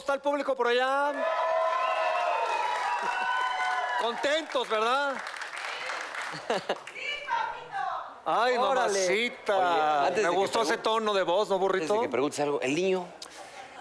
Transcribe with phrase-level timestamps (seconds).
[0.00, 1.12] está el público por allá?
[4.00, 5.14] Contentos, ¿verdad?
[8.24, 8.98] Ay, Órale.
[8.98, 9.56] mamacita.
[9.58, 11.94] Oye, antes Me de que gustó ese pregun- tono de voz, ¿no, Antes burrito?
[11.94, 13.06] de que preguntes algo, el niño.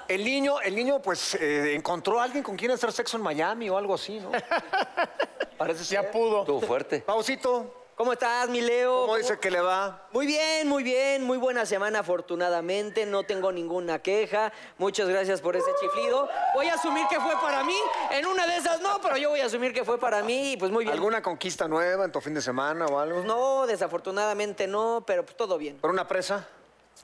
[0.08, 3.70] El niño, el niño, pues, eh, encontró a alguien con quien hacer sexo en Miami
[3.70, 4.32] o algo así, ¿no?
[5.58, 6.02] Parece ser.
[6.04, 6.40] Ya pudo.
[6.42, 7.02] Estuvo fuerte.
[7.02, 9.02] Pausito, ¿Cómo estás, mi Leo?
[9.02, 10.08] ¿cómo dice que le va?
[10.14, 14.54] Muy bien, muy bien, muy buena semana afortunadamente, no tengo ninguna queja.
[14.78, 16.30] Muchas gracias por ese chiflido.
[16.54, 17.76] Voy a asumir que fue para mí,
[18.12, 20.58] en una de esas no, pero yo voy a asumir que fue para mí y
[20.58, 20.94] pues muy bien.
[20.96, 23.16] ¿Alguna conquista nueva en tu fin de semana o algo?
[23.16, 25.78] Pues no, desafortunadamente no, pero pues todo bien.
[25.80, 26.48] ¿Por una presa?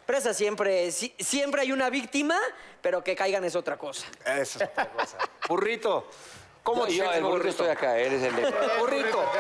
[0.05, 2.40] Presa siempre, si- siempre hay una víctima,
[2.82, 4.05] pero que caigan es otra cosa.
[4.21, 5.18] Esa es otra cosa.
[5.49, 6.07] Burrito,
[6.63, 7.49] ¿cómo No, te yo, sientes, el burrito burrito?
[7.49, 8.54] estoy acá, eres el de...
[8.79, 9.26] Burrito.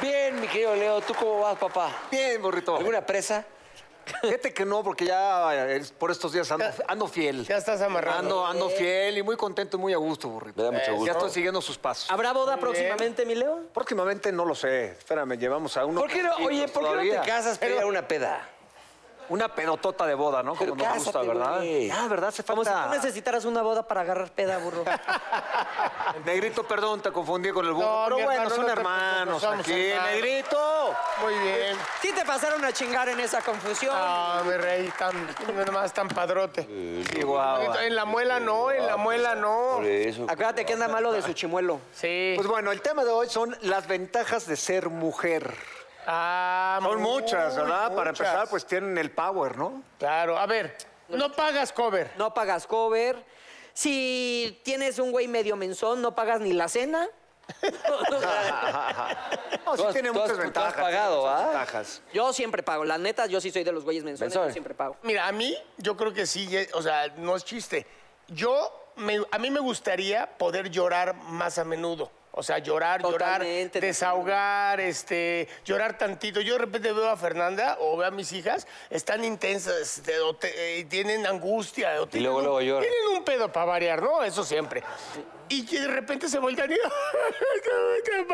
[0.00, 1.90] Bien, mi querido Leo, ¿tú cómo vas, papá?
[2.10, 2.76] Bien, burrito.
[2.76, 3.44] ¿Alguna presa?
[4.22, 7.44] Fíjate que no, porque ya eh, por estos días ando, ando fiel.
[7.44, 8.18] Ya estás amarrado.
[8.18, 10.56] Ando, ando fiel y muy contento y muy a gusto, burrito.
[10.58, 11.12] Me da mucho Ya gusto.
[11.12, 12.10] estoy siguiendo sus pasos.
[12.10, 13.64] ¿Habrá boda Muy próximamente, mi Leo?
[13.74, 14.92] Próximamente no lo sé.
[14.92, 16.00] Espérame, llevamos a uno.
[16.00, 18.48] ¿Por qué no, oye, ¿por qué no te casas para ir a una peda?
[19.30, 20.54] Una pedotota de boda, ¿no?
[20.54, 21.62] Como nos gusta, ¿verdad?
[21.92, 22.30] Ah, ¿verdad?
[22.30, 22.88] Se Como si falta.
[22.88, 24.84] tú necesitaras una boda para agarrar peda, burro.
[26.24, 27.86] Negrito, perdón, te confundí con el burro.
[27.86, 29.86] No, Pero mi bueno, hermano, son no te hermanos somos aquí.
[29.90, 30.12] hermanos.
[30.12, 30.94] Negrito.
[31.20, 31.76] Muy bien.
[32.00, 33.94] Sí te pasaron a chingar en esa confusión.
[33.96, 35.14] Ah, mi rey, tan,
[35.66, 36.62] nomás tan padrote.
[37.12, 37.74] Sí, guau.
[37.80, 39.74] En la muela no, en la muela no.
[39.76, 40.24] Por eso.
[40.28, 41.80] Acuérdate que anda malo de su chimuelo.
[41.94, 42.32] Sí.
[42.36, 45.54] Pues bueno, el tema de hoy son las ventajas de ser mujer.
[46.10, 47.94] Ah, Son muchas, ¿verdad?
[47.94, 49.82] Para empezar, pues tienen el power, ¿no?
[49.98, 50.74] Claro, a ver,
[51.08, 52.10] no pagas cover.
[52.16, 53.22] No pagas cover.
[53.74, 57.08] Si tienes un güey medio menzón, no pagas ni la cena.
[59.66, 60.74] No, sí tiene muchas tú has ventajas.
[60.82, 61.44] pagado, ¿ah?
[61.44, 62.02] ventajas.
[62.12, 62.84] Yo siempre pago.
[62.84, 64.48] La neta, yo sí soy de los güeyes menzones, Menzón.
[64.48, 64.96] yo siempre pago.
[65.02, 67.86] Mira, a mí, yo creo que sí, o sea, no es chiste.
[68.28, 72.10] Yo, me- a mí me gustaría poder llorar más a menudo.
[72.32, 76.40] O sea, llorar, Totalmente, llorar, desahogar, este, llorar tantito.
[76.40, 80.80] Yo de repente veo a Fernanda o veo a mis hijas, están intensas, o te-
[80.80, 82.00] eh, tienen angustia.
[82.00, 82.82] O tienen luego, un- luego lloran.
[82.88, 84.22] Tienen un pedo para variar, ¿no?
[84.22, 84.82] Eso siempre.
[85.48, 86.76] Y que de repente se voltean y...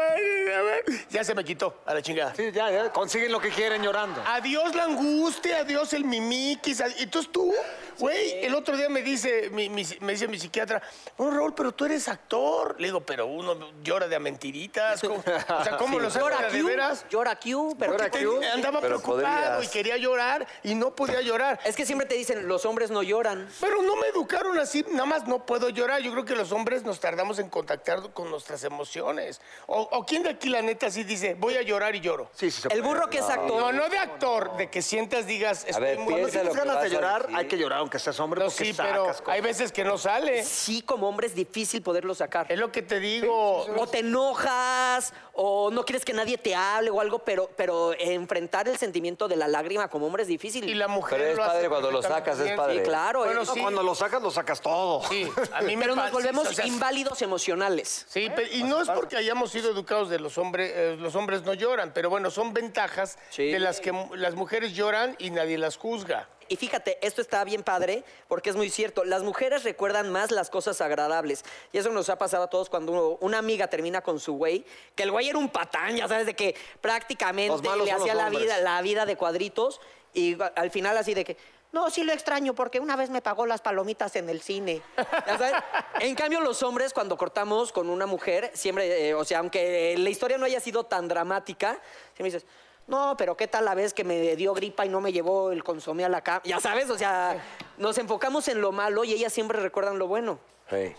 [1.11, 2.35] ya se me quitó, a la chingada.
[2.35, 2.93] Sí, ya, ya.
[2.93, 4.23] Consiguen lo que quieren llorando.
[4.27, 6.81] Adiós la angustia, adiós el mimiquis.
[6.81, 7.53] ad- Entonces tú,
[7.99, 10.83] güey, el otro día me dice mi, mi- me dice mi psiquiatra,
[11.17, 12.77] bueno, Raúl, pero tú eres actor.
[12.79, 15.01] Le digo, pero uno llora de a mentiritas.
[15.01, 15.17] ¿cómo?
[15.17, 17.07] O sea, ¿cómo lo Llora sabes de Q, veras?
[17.11, 18.41] llora Q, pero Llora ¿qué Q.
[18.41, 19.65] te- Andaba Pero preocupado podrías.
[19.65, 21.61] y quería llorar y no podía llorar.
[21.65, 23.49] Es que siempre te dicen, los hombres no lloran.
[23.61, 26.01] Pero no me educaron así, nada más no puedo llorar.
[26.03, 29.41] Yo creo que los hombres nos tardamos en contactar con nuestras emociones.
[29.67, 32.31] O, o quién de aquí la neta sí dice, voy a llorar y lloro.
[32.35, 32.95] Sí, sí se El puede.
[32.95, 33.61] burro que es actor.
[33.61, 36.53] No, no de actor, de que sientas, digas, estoy ver, muy Cuando piensa tienes lo
[36.53, 37.37] que ganas vas de a llorar, decir.
[37.37, 39.23] hay que llorar aunque seas hombre No, porque sí, sacas pero cosas.
[39.29, 40.43] hay veces que no sale.
[40.45, 42.51] Sí, como hombre es difícil poderlo sacar.
[42.51, 43.67] Es lo que te digo.
[43.77, 48.69] O te enojas, o no quieres que nadie te hable o algo, pero, pero enfrentar
[48.69, 50.69] el sentimiento de la lágrima como hombre es difícil.
[50.69, 51.19] Y la mujer.
[51.19, 52.79] Pero es lo hace padre cuando lo sacas, es padre.
[52.79, 53.25] Sí, claro.
[53.25, 53.47] Bueno, eh.
[53.53, 53.61] Sí.
[53.61, 55.03] Cuando lo sacas, lo sacas todo.
[55.09, 58.07] Sí, a mí me Pero nos pasa- volvemos o sea, inválidos emocionales.
[58.09, 61.43] Sí, pe- y no es porque hayamos sido educados de los hombres, eh, los hombres
[61.43, 63.51] no lloran, pero bueno, son ventajas Sí.
[63.51, 66.29] de las que las mujeres lloran y nadie las juzga.
[66.47, 69.05] Y fíjate, esto está bien padre porque es muy cierto.
[69.05, 71.43] Las mujeres recuerdan más las cosas agradables.
[71.73, 74.65] Y eso nos ha pasado a todos cuando uno- una amiga termina con su güey,
[74.95, 78.59] que el güey era un patán, ya sabes, de que prácticamente le hacía la vida,
[78.61, 79.81] la vida de cuadritos.
[80.13, 81.37] Y al final así de que,
[81.75, 84.81] no, sí lo extraño porque una vez me pagó las palomitas en el cine.
[85.27, 85.55] Ya sabes.
[86.01, 90.11] En cambio, los hombres cuando cortamos con una mujer, siempre, eh, o sea, aunque la
[90.11, 91.79] historia no haya sido tan dramática,
[92.15, 92.47] siempre dices...
[92.87, 95.65] No, pero ¿qué tal la vez que me dio gripa y no me llevó el
[95.65, 96.43] consomé a la cama?
[96.45, 97.43] Ya sabes, o sea,
[97.79, 100.39] nos enfocamos en lo malo y ellas siempre recuerdan lo bueno.
[100.69, 100.95] Sí.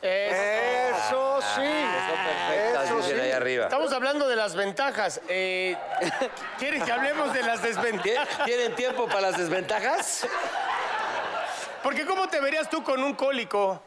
[0.00, 1.62] Eso sí.
[1.62, 2.71] Eso
[3.12, 3.30] dicen sí.
[3.30, 3.64] ahí arriba.
[3.64, 5.20] Estamos hablando de las ventajas.
[5.28, 5.76] Eh,
[6.58, 8.28] ¿Quieren que hablemos de las ¿Tie- desventajas?
[8.44, 10.26] ¿Tienen tiempo para las desventajas?
[11.82, 13.82] Porque ¿cómo te verías tú con un cólico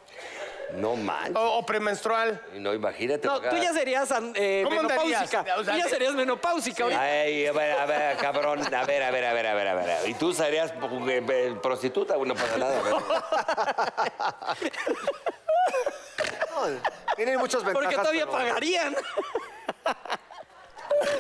[0.74, 1.36] No manches.
[1.38, 2.42] o, o premenstrual?
[2.56, 3.26] No, imagínate.
[3.28, 3.50] No, acá.
[3.52, 5.46] tú ya serías eh, ¿Cómo menopáusica.
[5.58, 7.02] O sea, tú ya serías menopáusica ahorita.
[7.02, 8.62] Ay, a ver, a ver, cabrón.
[8.74, 10.10] A ver, a ver, a ver, a ver, a ver.
[10.10, 12.18] ¿Y tú serías eh, eh, prostituta?
[12.18, 12.82] Bueno, no pasa nada.
[17.16, 17.84] Tienen muchas ventajas.
[17.84, 18.96] Porque todavía pero- pagarían.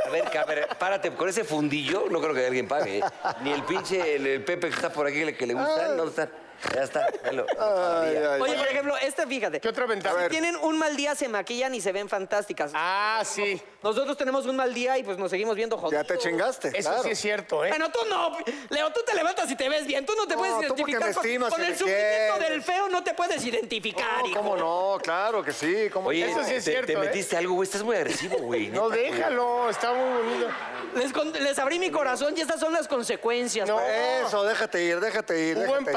[0.05, 2.99] A ver, a ver, párate, con ese fundillo no creo que alguien pague.
[2.99, 3.03] ¿eh?
[3.41, 6.09] Ni el pinche, el, el Pepe que está por aquí, el que le gusta, ¿dónde
[6.21, 6.29] está?
[6.73, 7.07] Ya está.
[7.23, 7.45] velo.
[7.59, 8.41] Ay, ay.
[8.41, 9.59] Oye, por ejemplo, este, fíjate.
[9.59, 10.23] ¿Qué otra ventaja?
[10.23, 12.71] Si tienen un mal día, se maquillan y se ven fantásticas.
[12.73, 13.61] Ah, sí.
[13.83, 16.05] Nosotros tenemos un mal día y pues nos seguimos viendo jodidos.
[16.07, 16.69] Ya te chingaste.
[16.69, 17.03] Eso claro.
[17.03, 17.69] sí es cierto, ¿eh?
[17.69, 18.37] Bueno, tú no.
[18.69, 20.05] Leo, tú te levantas y te ves bien.
[20.05, 22.49] Tú no te No, puedes identificar me con, estimas con el me sufrimiento quieres.
[22.49, 22.89] del feo.
[22.89, 24.35] No te puedes identificar, No, hijo.
[24.37, 24.97] ¿Cómo no?
[25.03, 25.89] Claro que sí.
[25.91, 26.97] ¿cómo Oye, Eso sí es te, cierto, te ¿eh?
[26.97, 27.67] metiste algo, güey.
[27.67, 28.67] Estás muy agresivo, güey.
[28.67, 30.47] No, déjalo, está muy bonito.
[30.95, 33.67] Les, con- les abrí mi corazón y estas son las consecuencias.
[33.67, 33.79] No.
[33.81, 35.57] Eso, déjate ir, déjate ir.
[35.57, 35.91] Hubo déjate ir.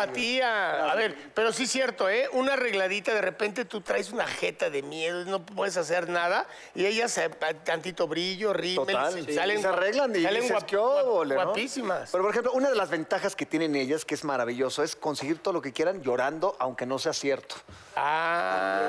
[0.48, 2.28] A ver, pero sí es cierto, ¿eh?
[2.32, 6.86] Una arregladita, de repente tú traes una jeta de miedo, no puedes hacer nada, y
[6.86, 7.20] ellas
[7.64, 9.12] tantito brillo, rímel, Total.
[9.12, 9.34] se- sí.
[9.34, 11.44] salen, se arreglan y salen dices, guap- "¿Qué óvole, no?".
[11.44, 12.10] guapísimas.
[12.10, 15.38] Pero, por ejemplo, una de las ventajas que tienen ellas, que es maravilloso, es conseguir
[15.42, 17.56] todo lo que quieran llorando, aunque no sea cierto.
[17.96, 18.80] Ah,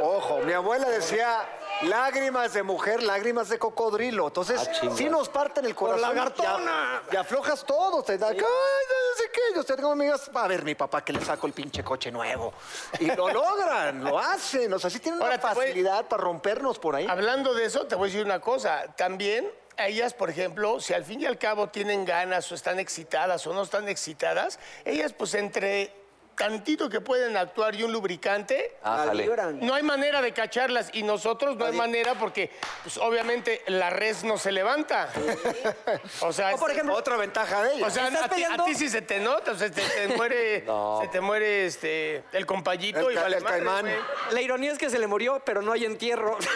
[0.00, 1.40] Ojo, mi abuela decía,
[1.82, 4.26] lágrimas de mujer, lágrimas de cocodrilo.
[4.28, 6.02] Entonces, Ah, sí nos parten el corazón.
[6.02, 7.02] lagartona.
[7.12, 8.02] Y, aflojas todo.
[8.02, 9.40] Te da, ay, no sé qué.
[9.54, 12.52] Yo tengo amigas, a ver, mi papá que le saco el pinche coche nuevo.
[13.00, 14.72] Y lo logran, lo hacen.
[14.72, 17.06] O sea, sí tienen Ahora, una voy- facilidad para rompernos por ahí.
[17.08, 18.84] hablando de eso, te voy a decir una cosa.
[18.96, 22.80] También a ellas, por ejemplo, si al fin y al cabo tienen ganas o están
[22.80, 25.92] excitadas o no están excitadas, ellas pues entre
[26.38, 29.26] tantito que pueden actuar y un lubricante, Ájale.
[29.26, 29.58] Lloran.
[29.60, 32.50] No hay manera de cacharlas y nosotros no hay manera porque,
[32.84, 35.08] pues, obviamente, la res no se levanta.
[36.20, 37.86] O sea, O, por es- ejemplo, Otra ventaja de ella.
[37.86, 38.64] o sea, ¿Estás a ti, a peleando?
[38.64, 40.64] ti sí se te nota, o sea, te, te muere,
[41.00, 43.84] se te muere este, el compayito El y ca- vale el madre, caimán.
[43.86, 43.96] güey.
[44.30, 46.38] La ironía es que se le murió, pero no hay entierro.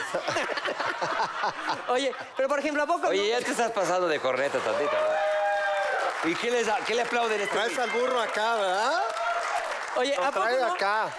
[1.88, 3.28] Oye, pero por ejemplo, ¿a poco Oye, no?
[3.38, 6.30] ya te estás pasando de corneta tantito, ¿no?
[6.30, 9.00] ¿Y qué, les, da- qué le aplauden a este Traes al burro acá, ¿verdad?
[9.96, 10.66] Oye, ¿a poco trae no?
[10.66, 11.14] acá.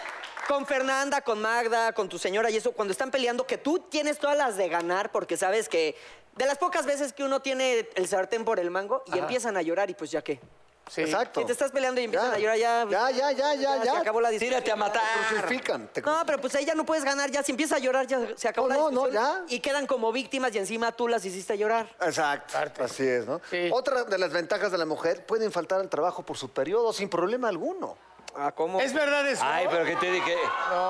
[0.47, 4.17] Con Fernanda, con Magda, con tu señora y eso, cuando están peleando, que tú tienes
[4.19, 5.95] todas las de ganar porque sabes que
[6.35, 9.61] de las pocas veces que uno tiene el sartén por el mango y empiezan a
[9.61, 10.41] llorar y pues ya qué.
[10.89, 10.99] Sí.
[10.99, 11.39] Exacto.
[11.39, 12.85] Si te estás peleando y empiezan a llorar ya.
[12.89, 13.99] Ya, ya, ya, ya, Se ya.
[13.99, 14.59] acabó la discusión.
[14.61, 15.01] Tírate a matar.
[15.29, 15.87] Crucifican.
[15.87, 18.19] te No, pero pues ahí ya no puedes ganar, ya si empieza a llorar ya
[18.35, 19.47] se acabó No, la no, no, discusión.
[19.47, 19.55] ya.
[19.55, 21.87] Y quedan como víctimas y encima tú las hiciste llorar.
[22.01, 23.39] Exacto, así es, ¿no?
[23.49, 23.69] Sí.
[23.71, 27.07] Otra de las ventajas de la mujer, pueden faltar al trabajo por su periodo sin
[27.07, 27.97] problema alguno.
[28.35, 28.79] Ah, ¿cómo?
[28.81, 29.43] ¿Es verdad eso?
[29.45, 30.35] Ay, pero que te, di- que,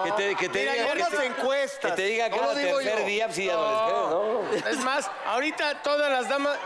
[0.05, 1.91] que te, que te Mira, diga que las te- encuestas.
[1.91, 3.05] Que te diga No que lo cada tercer yo.
[3.05, 4.09] día, pues sí, ya no les creo,
[4.63, 4.69] ¿no?
[4.69, 6.57] Es más, ahorita todas las damas...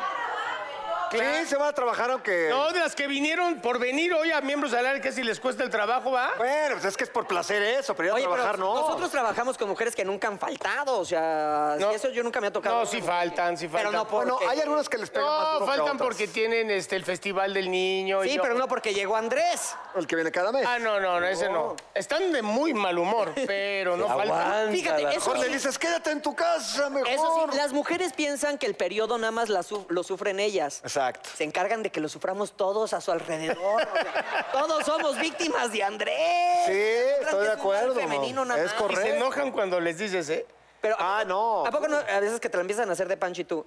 [1.11, 2.47] Sí, se va a trabajar aunque...
[2.49, 5.39] No, de las que vinieron por venir hoy a miembros al área, que si les
[5.39, 6.31] cuesta el trabajo, ¿va?
[6.37, 8.75] Bueno, pues es que es por placer eso, pero ir a Oye, trabajar pero no.
[8.81, 11.91] nosotros trabajamos con mujeres que nunca han faltado, o sea, No.
[11.91, 12.79] eso yo nunca me ha tocado.
[12.79, 13.93] No, sí faltan, sí Pero faltan.
[13.93, 16.01] no por- Bueno, porque- hay algunas que les pegan más No, duro que faltan otras.
[16.07, 18.23] porque tienen este, el Festival del Niño.
[18.23, 19.75] y Sí, yo- pero no porque llegó Andrés.
[19.95, 20.65] El que viene cada mes.
[20.67, 21.75] Ah, no, no, no, ese no.
[21.93, 24.71] Están de muy mal humor, pero no faltan.
[24.71, 25.53] Fíjate, eso Mejor le sí.
[25.53, 27.07] dices, quédate en tu casa, mejor.
[27.09, 30.79] Eso sí, las mujeres piensan que el periodo nada más la su- lo sufren ellas.
[30.83, 30.96] Exacto.
[31.35, 33.57] Se encargan de que lo suframos todos a su alrededor.
[33.81, 36.65] o sea, todos somos víctimas de Andrés.
[36.65, 37.95] Sí, estoy de es un mal acuerdo.
[37.95, 38.73] femenino nada Es más.
[38.73, 39.01] Y correcto.
[39.03, 40.45] se enojan cuando les dices, ¿eh?
[40.81, 41.65] Pero, Ah, no.
[41.65, 41.97] ¿A poco no?
[41.97, 43.65] A veces que te la empiezan a hacer de pancho y tú.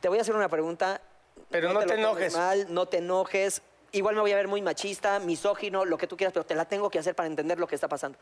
[0.00, 1.00] Te voy a hacer una pregunta.
[1.50, 2.34] Pero no te enojes.
[2.36, 3.62] Mal, no te enojes.
[3.92, 6.64] Igual me voy a ver muy machista, misógino, lo que tú quieras, pero te la
[6.66, 8.18] tengo que hacer para entender lo que está pasando.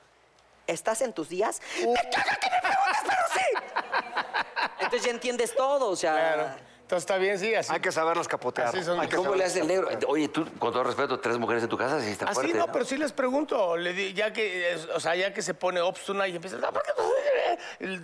[0.66, 1.60] ¿Estás en tus días?
[1.80, 3.74] ¡Me caga que me preguntes, pero sí!
[4.80, 6.12] Entonces ya entiendes todo, o sea.
[6.12, 6.75] Claro.
[6.86, 7.72] Entonces está bien, sí, así.
[7.72, 8.68] Hay que saberlas capotear.
[8.68, 9.00] Así son.
[9.00, 9.88] Hay que ¿Cómo le hace el negro?
[10.06, 12.70] Oye, tú, con todo respeto, tres mujeres en tu casa, sí está Así fuerte, no,
[12.70, 16.28] pero sí les pregunto, le di- ya que, o sea, ya que se pone obstuna
[16.28, 17.06] y empieza, "No, ¿por qué no?"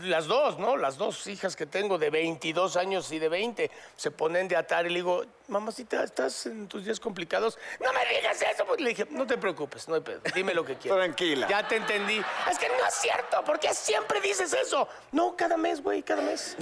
[0.08, 0.76] las dos, ¿no?
[0.76, 4.86] Las dos hijas que tengo de 22 años y de 20 se ponen de atar
[4.86, 7.58] y le digo, mamacita, ¿estás en tus días complicados?
[7.80, 10.64] No me digas eso, pues le dije, no te preocupes, no hay pedo, dime lo
[10.64, 10.98] que quieras.
[10.98, 11.46] Tranquila.
[11.48, 12.20] Ya te entendí.
[12.50, 14.88] Es que no es cierto, ¿por qué siempre dices eso?
[15.12, 16.56] No, cada mes, güey, cada mes.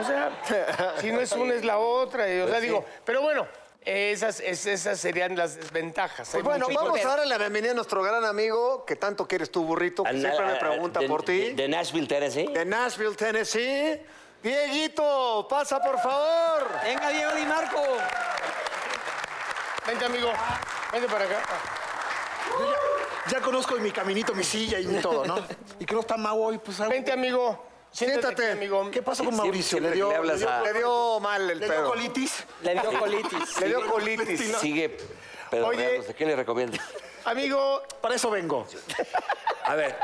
[0.00, 3.46] O sea, si no es una es la otra, y, o sea, digo, pero bueno.
[3.82, 6.28] Esas, es- esas serían las desventajas.
[6.30, 9.64] Pues bueno, vamos a darle la bienvenida a nuestro gran amigo, que tanto quieres tú,
[9.64, 11.38] burrito, que Al- siempre me pregunta de- por ti.
[11.38, 12.46] De, de Nashville, Tennessee.
[12.52, 14.02] de Nashville, Tennessee.
[14.42, 16.68] Dieguito, pasa por favor.
[16.84, 17.82] Venga, Diego Di Marco.
[19.86, 20.30] Vente, amigo.
[20.92, 21.38] Vente para acá.
[23.30, 25.38] Ya conozco mi caminito, mi silla y mi todo, ¿no?
[25.80, 27.64] Y que no está Mau hoy, pues hago- Vente, amigo.
[27.92, 28.42] Siéntate, Siéntate.
[28.44, 28.90] aquí, amigo.
[28.90, 29.78] ¿Qué pasó con Siempre- Mauricio?
[29.78, 31.74] siempre ¿Le que dio, le hablas le dio- a- Le dio mal el le dio
[31.74, 31.88] pedo.
[31.90, 32.44] colitis?
[32.62, 33.60] Le dio colitis.
[33.60, 34.56] Le dio colitis.
[34.58, 34.96] Sigue
[35.50, 36.08] pedorreándose.
[36.08, 36.14] Oye.
[36.14, 36.78] ¿Qué le recomiendo?
[37.24, 38.66] Amigo, Para eso vengo.
[39.64, 39.96] A ver,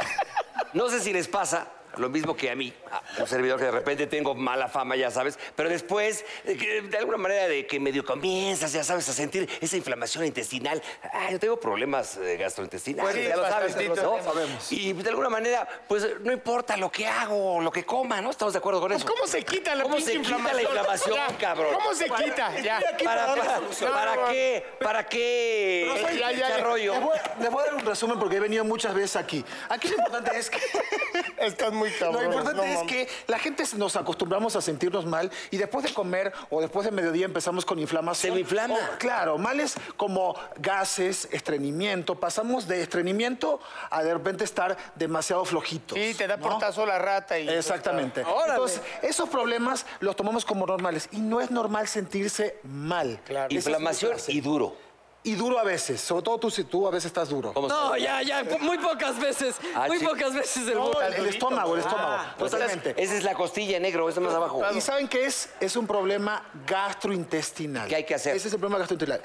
[0.74, 1.66] no sé si les pasa,
[1.96, 5.10] lo mismo que a mí, a un servidor que de repente tengo mala fama, ya
[5.10, 9.48] sabes, pero después, eh, de alguna manera de que medio comienzas, ya sabes, a sentir
[9.60, 10.82] esa inflamación intestinal.
[11.12, 13.82] Ay, yo tengo problemas eh, gastrointestinales, Pues sí, ya lo sabes, ¿no?
[14.16, 14.72] lo sabemos.
[14.72, 18.30] Y de alguna manera, pues no importa lo que hago, lo que coma, ¿no?
[18.30, 19.12] ¿Estamos de acuerdo con Pues, eso?
[19.12, 20.72] ¿Cómo se quita la ¿Cómo se quita la inflamación?
[20.76, 21.74] inflamación, Ya, cabrón?
[21.74, 22.52] ¿Cómo se quita?
[22.62, 22.80] Ya.
[23.04, 24.66] ¿Para, para, ¿para qué?
[24.80, 25.88] ¿Para qué?
[25.94, 26.92] Pero soy- ya, ya, rollo?
[26.94, 29.44] Les voy, les voy a dar un resumen porque he venido muchas veces aquí.
[29.68, 30.58] Aquí lo importante es que...
[31.38, 32.24] Estás muy cabrón.
[32.24, 35.92] Lo importante no es que la gente nos acostumbramos a sentirnos mal y después de
[35.92, 38.34] comer o después de mediodía empezamos con inflamación.
[38.34, 38.74] Se inflama.
[38.74, 42.18] O, claro, males como gases, estreñimiento.
[42.18, 45.98] Pasamos de estreñimiento a de repente estar demasiado flojitos.
[45.98, 46.42] Sí, te da ¿no?
[46.48, 47.48] portazo la rata y...
[47.48, 48.22] Exactamente.
[48.22, 48.52] Órale.
[48.52, 53.20] Entonces, esos problemas los tomamos como normales y no es normal sentirse mal.
[53.24, 53.54] Claro.
[53.54, 54.85] Inflamación y duro.
[55.26, 57.52] Y duro a veces, sobre todo tú si tú a veces estás duro.
[57.52, 59.56] ¿Cómo No, ya, ya, muy pocas veces.
[59.74, 60.04] Ah, muy sí.
[60.04, 62.22] pocas veces el No, el, el estómago, el estómago.
[62.38, 62.94] Pues totalmente.
[62.96, 64.62] esa es la costilla negro, eso más abajo.
[64.72, 65.48] ¿Y saben qué es?
[65.58, 67.88] Es un problema gastrointestinal.
[67.88, 68.36] ¿Qué hay que hacer?
[68.36, 69.20] Ese es el problema gastrointestinal.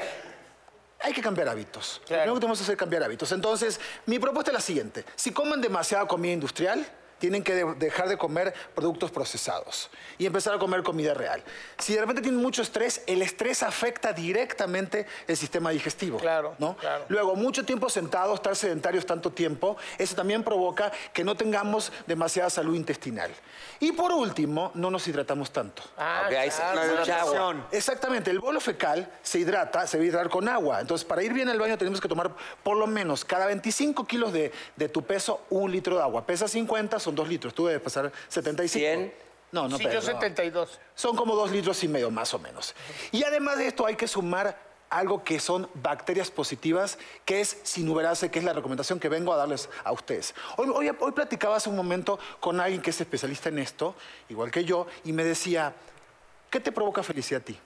[1.04, 2.00] Hay que cambiar hábitos.
[2.02, 2.22] Lo Claro.
[2.24, 3.32] primero que tenemos que hacer es cambiar hábitos.
[3.32, 5.06] Entonces, mi propuesta es la siguiente.
[5.16, 6.84] Si comen demasiada comida industrial,
[7.22, 11.44] tienen que de- dejar de comer productos procesados y empezar a comer comida real.
[11.78, 16.18] Si de repente tienen mucho estrés, el estrés afecta directamente el sistema digestivo.
[16.18, 16.76] Claro, ¿no?
[16.78, 17.06] claro.
[17.10, 22.50] Luego, mucho tiempo sentado, estar sedentarios tanto tiempo, eso también provoca que no tengamos demasiada
[22.50, 23.32] salud intestinal.
[23.80, 25.84] Y por último, no nos hidratamos tanto.
[25.98, 26.82] Ah, Ok, ahí claro.
[26.84, 27.68] se- mucha agua.
[27.72, 30.82] Exactamente, el bolo fecal se hidrata, se va a hidratar con agua.
[30.82, 32.32] Entonces, para ir bien al baño tenemos que tomar
[32.64, 36.26] por lo menos cada 25 kilos de, de tu peso, un litro de agua.
[36.26, 37.54] Pesa 50, son dos litros.
[37.54, 38.80] Tú debes pesar 75.
[38.80, 39.14] 100.
[39.52, 40.20] No, no, Sí, pero yo no.
[40.20, 40.80] 72.
[40.96, 42.74] Son como dos litros y medio, más o menos.
[43.12, 44.58] Y además de esto hay que sumar
[44.90, 49.38] algo que son bacterias positivas, que es sinuberase, que es la recomendación que vengo a
[49.38, 50.36] darles a ustedes.
[50.58, 53.96] Hoy, hoy, hoy platicaba hace un momento con alguien que es especialista en esto,
[54.28, 55.74] igual que yo, y me decía,
[56.50, 57.58] ¿qué te provoca felicidad a ti?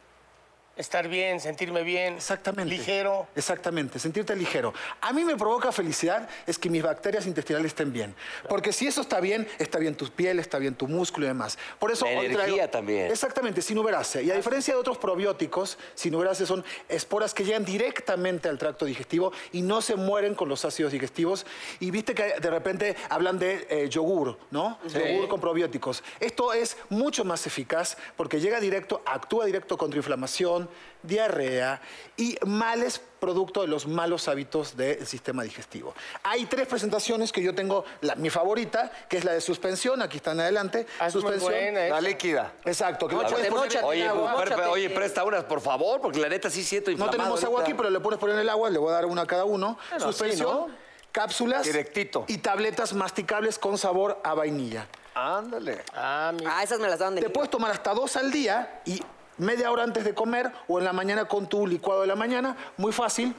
[0.77, 2.15] Estar bien, sentirme bien.
[2.15, 2.75] Exactamente.
[2.75, 3.27] Ligero.
[3.33, 4.73] Exactamente, sentirte ligero.
[4.99, 8.13] A mí me provoca felicidad es que mis bacterias intestinales estén bien.
[8.49, 11.57] Porque si eso está bien, está bien tu piel, está bien tu músculo y demás.
[11.79, 13.09] Por eso La energía también.
[13.09, 14.23] Exactamente, sinuberase.
[14.23, 19.31] Y a diferencia de otros probióticos, sinuberase son esporas que llegan directamente al tracto digestivo
[19.53, 21.45] y no se mueren con los ácidos digestivos.
[21.79, 24.77] Y viste que de repente hablan de eh, yogur, ¿no?
[24.89, 26.03] Yogur con probióticos.
[26.19, 30.64] Esto es mucho más eficaz porque llega directo, actúa directo contra inflamación,
[31.03, 31.81] diarrea
[32.17, 35.93] y males producto de los malos hábitos del sistema digestivo.
[36.23, 40.17] Hay tres presentaciones que yo tengo, la- mi favorita, que es la de suspensión, aquí
[40.17, 40.85] están adelante.
[40.99, 41.51] Ah, suspensión.
[41.51, 41.89] buena, ¿eh?
[41.89, 42.53] La líquida.
[42.65, 43.85] Exacto, que Móchate, móchate.
[43.85, 44.35] Oye, agua,
[44.69, 47.89] oye, presta unas, por favor, porque la neta sí siento No tenemos agua aquí, pero
[47.89, 49.77] le puedes poner en el agua, le voy a dar una a cada uno.
[49.91, 50.85] Bueno, Suspensión, ¿no?
[51.11, 52.25] cápsulas Directito.
[52.27, 54.87] y tabletas masticables con sabor a vainilla.
[55.13, 55.81] Ándale.
[55.93, 56.45] Ah, mi...
[56.45, 59.01] Ah, esas me las daban de Te puedes tomar hasta dos al día y
[59.37, 62.55] media hora antes de comer o en la mañana con tu licuado de la mañana.
[62.77, 63.33] Muy fácil.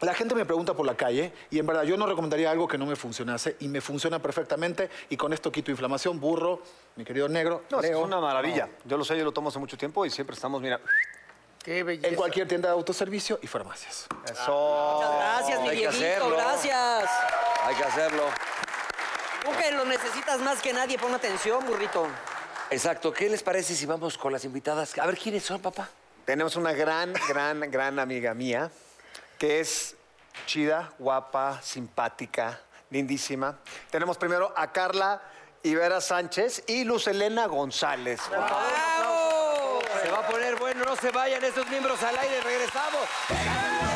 [0.00, 2.78] La gente me pregunta por la calle y en verdad yo no recomendaría algo que
[2.78, 6.62] no me funcionase y me funciona perfectamente y con esto quito inflamación, burro,
[6.96, 8.70] mi querido negro, No, es una maravilla.
[8.86, 10.80] Yo lo sé, yo lo tomo hace mucho tiempo y siempre estamos, mira.
[11.62, 12.08] Qué belleza.
[12.08, 14.06] en cualquier tienda de autoservicio y farmacias.
[14.24, 14.94] Eso.
[14.96, 16.30] Muchas gracias, mi Hay que Dieguito, hacerlo.
[16.36, 17.10] gracias.
[17.64, 18.22] Hay que hacerlo.
[19.44, 22.06] Tú que lo necesitas más que nadie, pon atención, burrito.
[22.70, 23.12] Exacto.
[23.12, 24.96] ¿Qué les parece si vamos con las invitadas?
[24.98, 25.88] A ver, ¿quiénes son, papá?
[26.24, 28.70] Tenemos una gran, gran, gran amiga mía
[29.38, 29.96] que es
[30.46, 32.60] chida, guapa, simpática,
[32.90, 33.58] lindísima.
[33.90, 35.20] Tenemos primero a Carla
[35.62, 38.20] Ibera Sánchez y Luz Elena González.
[38.28, 39.80] ¡Bravo!
[40.02, 43.89] Se va a poner bueno, no se vayan esos miembros al aire, regresamos.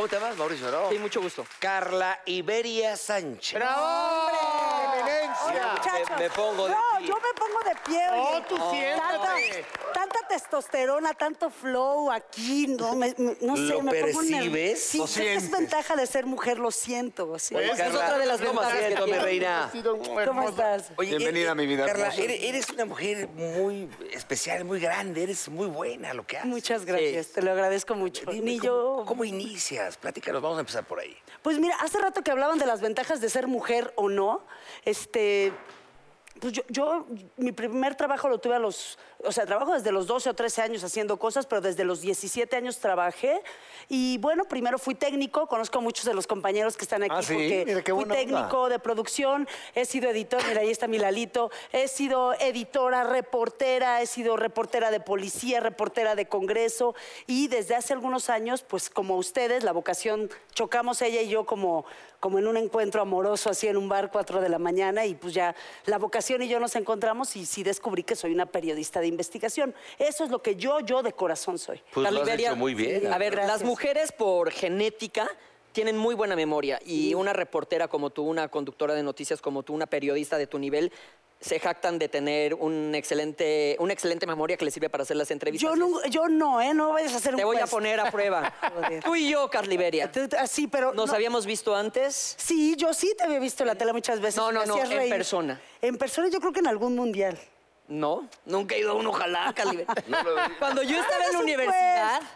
[0.00, 0.88] ¿Cómo te llamas, Mauricio, no?
[0.88, 1.46] Sí, mucho gusto.
[1.58, 3.52] Carla Iberia Sánchez.
[3.52, 4.30] ¡Bravo!
[4.94, 5.72] ¡Eminencia!
[5.74, 6.18] Muchachos.
[6.18, 8.08] me pongo de no, yo me pongo de pie.
[8.10, 8.40] oye.
[8.40, 8.70] No, tú Tanta,
[9.36, 9.64] siéntate.
[9.94, 14.82] tanta testosterona, tanto flow aquí, no, me, me- no sé, ¿Lo me pongo percibes?
[14.82, 17.38] Sí, Lo creo que es ventaja de ser mujer, lo siento.
[17.38, 17.54] sí.
[17.54, 19.70] Oye, Esa es Carla, otra de las ¿cómo ventajas que siento, mi reina?
[20.26, 20.92] ¿Cómo estás?
[20.96, 22.22] Oye, Bienvenida, eres- mi vida Carla, hermosa.
[22.22, 26.48] eres, eres una mujer muy especial, muy grande, eres muy buena lo que haces.
[26.50, 28.30] Muchas gracias, te lo agradezco mucho.
[28.30, 29.04] Dime, Ni ¿cómo, yo.
[29.06, 29.96] ¿Cómo inicias?
[29.96, 31.16] Platícanos, vamos a empezar por ahí.
[31.42, 34.44] Pues mira, hace rato que hablaban de las ventajas de ser mujer o no,
[34.84, 35.52] este,
[36.40, 37.06] Pues yo, yo,
[37.36, 40.62] mi primer trabajo lo tuve a los, o sea, trabajo desde los 12 o 13
[40.62, 43.42] años haciendo cosas, pero desde los 17 años trabajé.
[43.88, 47.22] Y bueno, primero fui técnico, conozco a muchos de los compañeros que están aquí Ah,
[47.22, 47.34] ¿sí?
[47.34, 50.98] porque Mira, qué fui buena técnico de producción, he sido editor, mira, ahí está mi
[50.98, 56.94] Lalito, he sido editora, reportera, he sido reportera de policía, reportera de Congreso
[57.26, 61.84] y desde hace algunos años, pues como ustedes, la vocación, chocamos ella y yo como,
[62.20, 65.34] como en un encuentro amoroso así en un bar, cuatro de la mañana y pues
[65.34, 69.06] ya la vocación y yo nos encontramos y sí descubrí que soy una periodista de
[69.06, 69.74] investigación.
[69.98, 71.82] Eso es lo que yo, yo de corazón soy.
[71.92, 73.12] Pues lo has hecho muy bien.
[73.12, 73.60] A ver, Gracias.
[73.60, 75.28] las mujeres por genética
[75.72, 79.72] tienen muy buena memoria y una reportera como tú, una conductora de noticias como tú,
[79.72, 80.92] una periodista de tu nivel,
[81.40, 85.30] se jactan de tener un excelente, una excelente memoria que les sirve para hacer las
[85.30, 85.70] entrevistas.
[85.70, 86.74] Yo no, yo no, ¿eh?
[86.74, 88.52] No vayas a hacer un Te voy a poner a prueba.
[88.74, 89.02] Joder.
[89.02, 90.10] tú y yo, Carliberia.
[90.46, 90.92] Sí, pero...
[90.92, 92.34] ¿Nos no- habíamos visto antes?
[92.38, 94.36] Sí, yo sí te había visto en la tele muchas veces.
[94.36, 95.10] No, no, no, en reír.
[95.10, 95.58] persona.
[95.80, 97.38] En persona yo creo que en algún mundial.
[97.88, 99.86] No, nunca he ido a uno, ojalá, Carliberia.
[100.58, 102.26] Cuando yo estaba en la Hagas un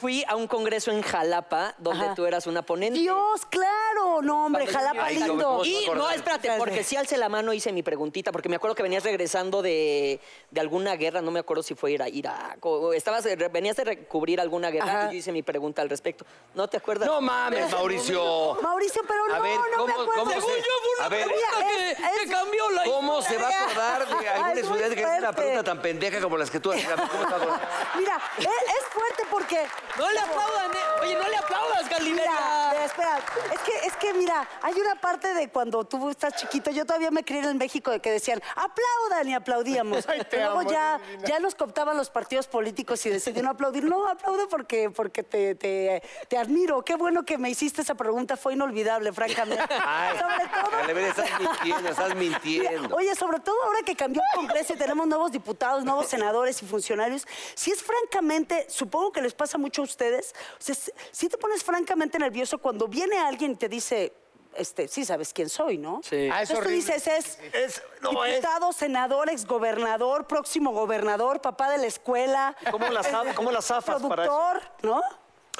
[0.00, 2.14] fui a un congreso en Jalapa donde Ajá.
[2.14, 2.98] tú eras una ponente.
[2.98, 4.22] Dios, claro.
[4.22, 5.34] No, hombre, Jalapa Ay, lindo.
[5.44, 8.48] ¿cómo se Y a no, espérate, porque sí alcé la mano hice mi preguntita, porque
[8.48, 10.20] me acuerdo que venías regresando de,
[10.50, 14.40] de alguna guerra, no me acuerdo si fue Ira- Irak o estabas, venías de recubrir
[14.40, 15.08] alguna guerra Ajá.
[15.08, 16.24] y yo hice mi pregunta al respecto.
[16.54, 17.08] ¿No te acuerdas?
[17.08, 18.56] No mames, Mauricio.
[18.62, 20.12] Mauricio, pero A no, ver, no me ¿cómo- acuerdo.
[20.24, 23.36] cómo se- yo fue una A ver, que, es- que es- cambió la ¿Cómo se
[23.38, 26.60] va a acordar de algún estudiante que hace una pregunta tan pendeja como las que
[26.60, 26.84] tú haces?
[27.12, 27.98] ¿Cómo se va a?
[27.98, 29.57] Mira, es, es fuerte porque...
[29.98, 31.02] No le aplaudan, eh.
[31.02, 32.84] oye, no le aplaudas, Mira, Carliberia.
[32.84, 33.18] espera,
[33.52, 37.10] es que, es que mira, hay una parte de cuando tú estás chiquito, yo todavía
[37.10, 40.04] me crié en México de que decían, aplaudan y aplaudíamos.
[40.08, 41.28] Ay, te Luego amo, ya, divina.
[41.28, 43.84] ya nos cooptaban los partidos políticos y decidieron no aplaudir.
[43.84, 46.82] No, aplaudo porque, porque te, te, te admiro.
[46.84, 49.64] Qué bueno que me hiciste esa pregunta, fue inolvidable, francamente.
[49.84, 50.70] Ay, Sobre todo...
[50.70, 52.96] Carliberia, estás mintiendo, estás Mira, mintiendo.
[52.96, 56.66] Oye, sobre todo ahora que cambió el Congreso y tenemos nuevos diputados, nuevos senadores y
[56.66, 60.74] funcionarios, si es francamente, supongo que les pasa mucho a ustedes, o sea,
[61.10, 64.12] si te pones francamente nervioso cuando viene alguien y te dice,
[64.54, 66.00] este, sí sabes quién soy, ¿no?
[66.02, 66.28] Sí.
[66.32, 71.70] Ah, es Entonces tú dices, es, Es- no, es- diputado, senador, exgobernador, próximo gobernador, papá
[71.70, 72.56] de la escuela.
[72.70, 74.36] ¿Cómo las zaf- cómo las zafas para eso?
[74.36, 75.00] Productor, ¿no?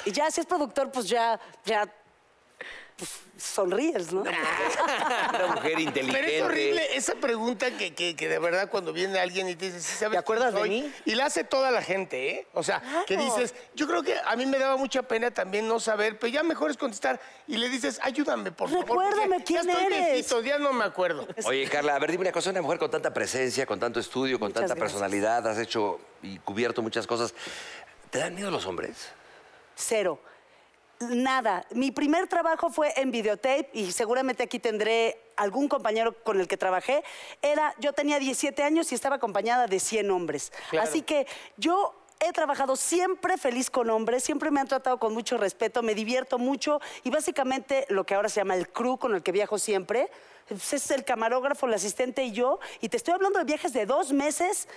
[0.05, 1.91] Y ya si es productor, pues ya, ya,
[2.99, 4.21] pues, sonríes, ¿no?
[4.21, 4.31] Una
[5.55, 6.11] mujer inteligente.
[6.21, 9.67] Pero es horrible esa pregunta que, que- que de verdad cuando viene alguien y te
[9.67, 10.93] dice, ¿sí sabes ¿Te acuerdas de soy?" mí?
[11.05, 12.47] Y la hace toda la gente, ¿eh?
[12.53, 15.79] O sea, que dices, yo creo que a mí me daba mucha pena también no
[15.79, 18.85] saber, pero ya mejor es contestar y le dices, ayúdame, por favor.
[18.85, 20.05] Recuérdame quién ya estoy eres.
[20.11, 21.27] viejito, ya no me acuerdo.
[21.45, 24.37] Oye, Carla, a ver, dime una cosa, una mujer con tanta presencia, con tanto estudio,
[24.37, 24.91] con Muchas tanta gracias.
[24.93, 27.33] personalidad, has hecho y cubierto muchas cosas.
[28.09, 29.09] ¿Te dan miedo los hombres?
[29.75, 30.19] Cero.
[30.99, 31.65] Nada.
[31.71, 36.57] Mi primer trabajo fue en videotape y seguramente aquí tendré algún compañero con el que
[36.57, 37.05] trabajé.
[37.41, 40.51] Era, yo tenía 17 años y estaba acompañada de 100 hombres.
[40.77, 45.37] Así que yo he trabajado siempre feliz con hombres, siempre me han tratado con mucho
[45.37, 49.23] respeto, me divierto mucho y básicamente lo que ahora se llama el crew con el
[49.23, 50.09] que viajo siempre,
[50.49, 52.59] pues, es el camarógrafo, el asistente y yo.
[52.81, 54.67] Y te estoy hablando de viajes de dos meses.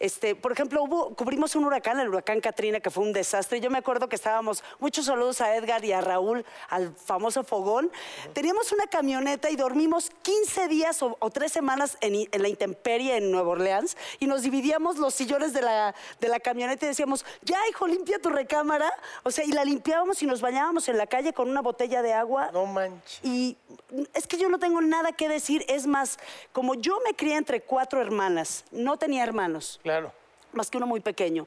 [0.00, 3.60] Este, por ejemplo, hubo, cubrimos un huracán, el huracán Katrina, que fue un desastre.
[3.60, 7.90] Yo me acuerdo que estábamos, muchos saludos a Edgar y a Raúl, al famoso fogón.
[8.32, 12.48] Teníamos una camioneta y dormimos 15 días o, o tres semanas en, i- en la
[12.48, 16.88] intemperie en Nueva Orleans y nos dividíamos los sillones de la, de la camioneta y
[16.88, 18.92] decíamos, ya hijo, limpia tu recámara.
[19.24, 22.12] O sea, y la limpiábamos y nos bañábamos en la calle con una botella de
[22.12, 22.50] agua.
[22.52, 23.20] No manches.
[23.24, 23.56] Y
[24.14, 25.64] es que yo no tengo nada que decir.
[25.68, 26.18] Es más,
[26.52, 30.12] como yo me crié entre cuatro hermanas, no tenía hermanos, Claro.
[30.52, 31.46] más que uno muy pequeño.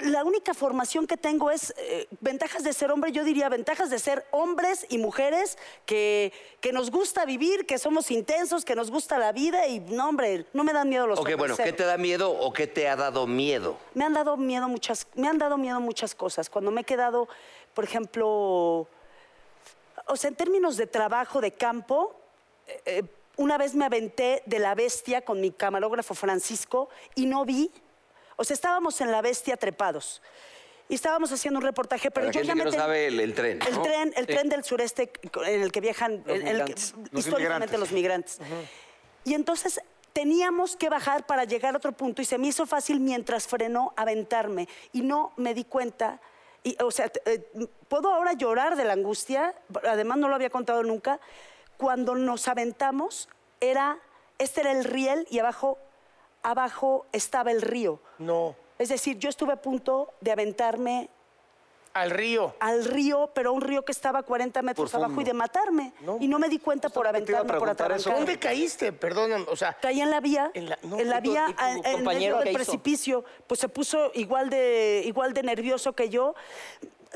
[0.00, 3.98] La única formación que tengo es eh, ventajas de ser hombre, yo diría ventajas de
[3.98, 9.18] ser hombres y mujeres que, que nos gusta vivir, que somos intensos, que nos gusta
[9.18, 11.38] la vida y no, hombre, no me dan miedo los Ok, hombres.
[11.38, 11.76] bueno, ¿qué cero.
[11.78, 13.78] te da miedo o qué te ha dado miedo?
[13.94, 16.48] Me han dado miedo muchas, me han dado miedo muchas cosas.
[16.50, 17.26] Cuando me he quedado,
[17.74, 18.86] por ejemplo,
[20.06, 22.14] o sea, en términos de trabajo de campo,
[22.66, 23.02] eh, eh,
[23.36, 27.70] una vez me aventé de la bestia con mi camarógrafo Francisco y no vi.
[28.36, 30.22] O sea, estábamos en la bestia trepados.
[30.88, 33.06] Y estábamos haciendo un reportaje, pero Para yo gente ya que me no ten- sabe
[33.06, 33.60] el, el tren.
[33.66, 33.82] el ¿no?
[33.82, 35.12] tren, el tren del sureste
[35.46, 36.58] en el que viajan el.
[36.58, 36.70] Los
[37.12, 37.78] históricamente inmigrantes.
[37.80, 38.38] los migrantes.
[39.24, 39.80] Y entonces
[40.12, 43.92] teníamos que bajar para llegar a otro punto y se me hizo fácil mientras frenó
[43.96, 46.20] aventarme y no me di cuenta.
[46.64, 47.48] Y, o sea, eh,
[47.88, 49.54] puedo ahora llorar de la angustia,
[49.88, 51.20] además no lo había contado nunca.
[51.80, 53.26] Cuando nos aventamos,
[53.58, 53.96] era,
[54.38, 55.78] este era el riel y abajo,
[56.42, 58.00] abajo estaba el río.
[58.18, 58.54] No.
[58.78, 61.08] Es decir, yo estuve a punto de aventarme
[61.94, 62.54] Al río.
[62.60, 65.94] al río, pero un río que estaba a 40 metros abajo y de matarme.
[66.20, 68.10] Y no me di cuenta por a aventarme, por preguntar eso.
[68.10, 68.26] atrabancar.
[68.26, 68.92] ¿Dónde caíste?
[68.92, 71.46] Perdóname, o sea, Caí en la vía, En la- no, en la ¿y tu- vía,
[71.48, 72.56] y tu a- en compañero medio del hizo?
[72.56, 76.34] precipicio, pues se puso igual de, igual de nervioso que yo.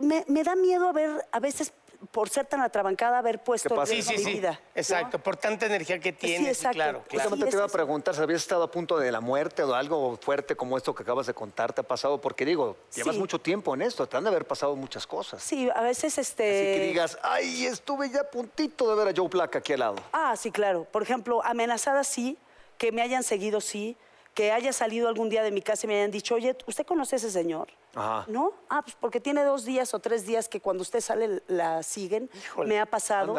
[0.00, 1.72] Me, me da miedo haber, a veces,
[2.10, 4.32] por ser tan atrabancada, haber puesto en sí, riesgo sí, mi sí.
[4.34, 4.50] vida.
[4.52, 4.58] ¿no?
[4.80, 6.58] Exacto, por tanta energía que tienes.
[6.58, 7.04] sí, claro, claro.
[7.10, 9.74] Justamente Sí, te iba a preguntar si habías estado a punto de la muerte o
[9.74, 13.20] algo fuerte como esto que acabas de contar te ha pasado, porque digo, llevas Sí.
[13.20, 15.42] mucho tiempo en esto, te han de haber pasado muchas cosas.
[15.42, 16.44] Sí, a veces este.
[16.44, 19.80] Así que digas, ay, estuve ya a puntito de ver a Joe Black aquí al
[19.80, 19.96] lado.
[20.12, 20.84] Ah, sí, claro.
[20.84, 22.36] Por ejemplo, amenazada sí,
[22.78, 23.96] que me hayan seguido sí,
[24.34, 27.14] que haya salido algún día de mi casa y me hayan dicho, oye, ¿usted conoce
[27.14, 27.68] a ese señor?
[27.94, 28.24] Ajá.
[28.28, 28.52] ¿No?
[28.68, 32.28] Ah, pues porque tiene dos días o tres días que cuando usted sale la siguen.
[32.34, 33.36] Híjole, me ha pasado.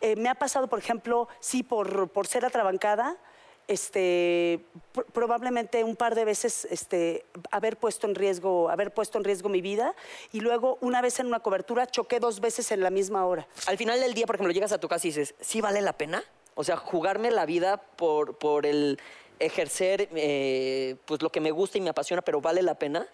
[0.00, 3.16] Eh, me ha pasado, por ejemplo, sí, por, por ser atrabancada,
[3.68, 9.24] este, pr- probablemente un par de veces este, haber, puesto en riesgo, haber puesto en
[9.24, 9.94] riesgo mi vida.
[10.32, 13.46] Y luego, una vez en una cobertura, choqué dos veces en la misma hora.
[13.68, 15.92] Al final del día, por ejemplo, llegas a tu casa y dices, ¿sí vale la
[15.92, 16.24] pena?
[16.54, 18.98] O sea, jugarme la vida por, por el
[19.44, 23.06] ejercer eh, pues lo que me gusta y me apasiona, pero ¿vale la pena?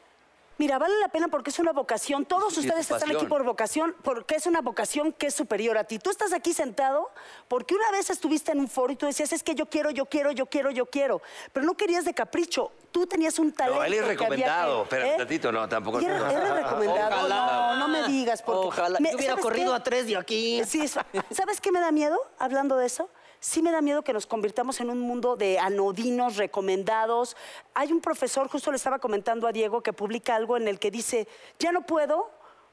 [0.61, 2.25] Mira, vale la pena porque es una vocación.
[2.25, 5.85] Todos Sí, ustedes están aquí por vocación, porque es una vocación que es superior a
[5.85, 6.01] ti.
[6.01, 7.11] Tú estás aquí sentado
[7.47, 10.07] porque una vez estuviste en un foro y tú decías, es que yo quiero, yo
[10.07, 11.23] quiero, yo quiero, yo quiero.
[11.53, 12.73] Pero no querías de capricho.
[12.91, 13.79] Tú tenías un talento.
[13.79, 14.79] No, él es recomendado.
[14.79, 15.17] que- Espera, ¿eh?
[15.19, 16.01] tantito, no, tampoco.
[16.01, 16.29] ¿Y era, no.
[16.29, 17.07] era recomendado?
[17.19, 17.75] Ojalá.
[17.77, 18.43] No, no me digas.
[18.43, 18.99] Porque Ojalá.
[18.99, 19.77] me- Yo hubiera ¿sabes corrido qué?
[19.77, 20.61] a tres de aquí.
[20.67, 21.01] Sí, eso.
[21.31, 23.09] ¿sabes qué me da miedo hablando de eso?
[23.40, 27.37] Sí me da miedo que nos convirtamos en un mundo de anodinos, recomendados.
[27.74, 30.90] Hay un profesor, justo le estaba comentando a Diego, que publica algo en el que
[30.90, 32.31] dice, ya no puedo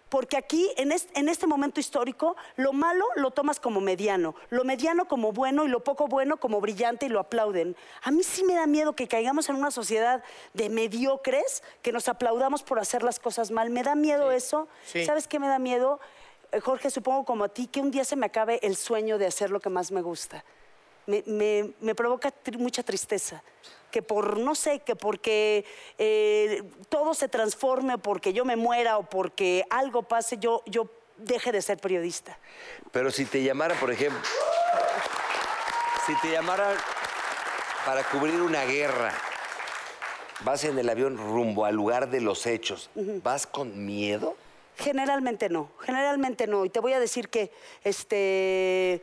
[0.10, 4.64] porque aquí, en este, en este momento histórico, lo malo lo tomas como mediano, lo
[4.64, 7.76] mediano como bueno y lo poco bueno como brillante y lo aplauden.
[8.04, 10.24] A mí sí me da miedo que caigamos en una sociedad
[10.54, 13.72] de mediocres, que nos aplaudamos por hacer las cosas mal.
[13.72, 14.68] Me da miedo eso.
[14.86, 15.06] sí.
[15.06, 16.00] ¿Sabes qué me da miedo?
[16.52, 19.28] Eh, Jorge, supongo como a ti, que un día se me acabe el sueño de
[19.28, 20.44] hacer lo que más me gusta.
[21.08, 23.44] Me, me- me provoca tri- mucha tristeza.
[23.92, 25.66] Que por, no sé, que porque
[25.98, 31.52] eh, todo se transforme, porque yo me muera o porque algo pase, yo, yo deje
[31.52, 32.38] de ser periodista.
[32.92, 34.20] Pero si te llamara, por ejemplo,
[36.06, 36.76] si te llamara
[37.86, 39.14] para cubrir una guerra,
[40.42, 42.90] vas en el avión rumbo al lugar de los hechos,
[43.24, 44.36] ¿vas con miedo?
[44.78, 46.66] Generalmente no, generalmente no.
[46.66, 47.52] Y te voy a decir que,
[47.84, 49.02] este,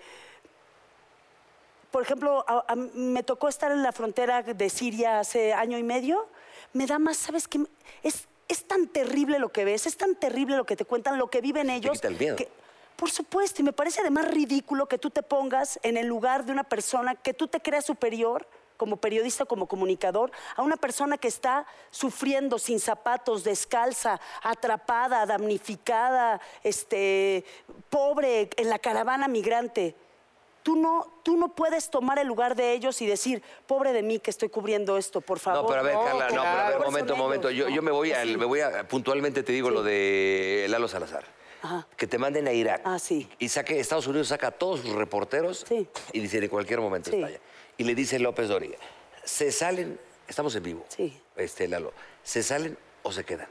[1.90, 5.82] por ejemplo, a- a- me tocó estar en la frontera de Siria hace año y
[5.82, 6.26] medio.
[6.72, 7.60] Me da más, ¿sabes qué?
[8.02, 11.28] Es, es tan terrible lo que ves, es tan terrible lo que te cuentan, lo
[11.28, 11.92] que viven ellos.
[11.94, 12.36] quita el miedo.
[12.36, 12.48] que-
[12.96, 16.52] por supuesto, y me parece además ridículo que tú te pongas en el lugar de
[16.52, 18.46] una persona que tú te creas superior
[18.82, 26.40] como periodista, como comunicador, a una persona que está sufriendo sin zapatos, descalza, atrapada, damnificada,
[26.64, 27.44] este,
[27.90, 29.94] pobre, en la caravana migrante.
[30.64, 34.18] Tú no, tú no puedes tomar el lugar de ellos y decir, pobre de mí
[34.18, 35.62] que estoy cubriendo esto, por favor.
[35.62, 37.50] No, pero a ver, Carla, no, pero a ver, momento, momento.
[37.52, 38.36] Yo, yo me voy a, Sí.
[38.36, 39.74] me voy a, puntualmente te digo Sí.
[39.74, 41.22] lo de Lalo Salazar.
[41.62, 41.86] Ajá.
[41.96, 42.80] Que te manden a Irak.
[42.84, 43.30] Ah, sí.
[43.38, 45.86] Y saque, Estados Unidos saca a todos sus reporteros Sí.
[46.12, 47.24] y dice en cualquier momento Sí.
[47.82, 48.78] Y le dice López Dóriga,
[49.24, 51.20] se salen, estamos en vivo, Sí.
[51.34, 51.92] este Lalo,
[52.22, 53.48] ¿se salen o se quedan?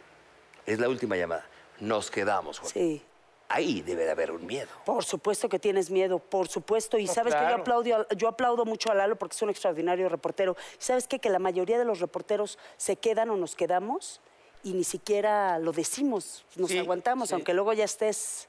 [0.66, 1.46] Es la última llamada.
[1.82, 2.72] Nos quedamos, Juan.
[2.72, 3.02] Sí.
[3.50, 4.70] Ahí debe de haber un miedo.
[4.86, 6.98] Por supuesto que tienes miedo, por supuesto.
[6.98, 10.56] Y sabes que yo aplaudo, yo aplaudo mucho a Lalo porque es un extraordinario reportero.
[10.80, 11.20] ¿Y sabes qué?
[11.20, 14.22] Que la mayoría de los reporteros se quedan o nos quedamos
[14.64, 17.34] y ni siquiera lo decimos, nos Sí, aguantamos, sí.
[17.36, 18.48] aunque luego ya estés,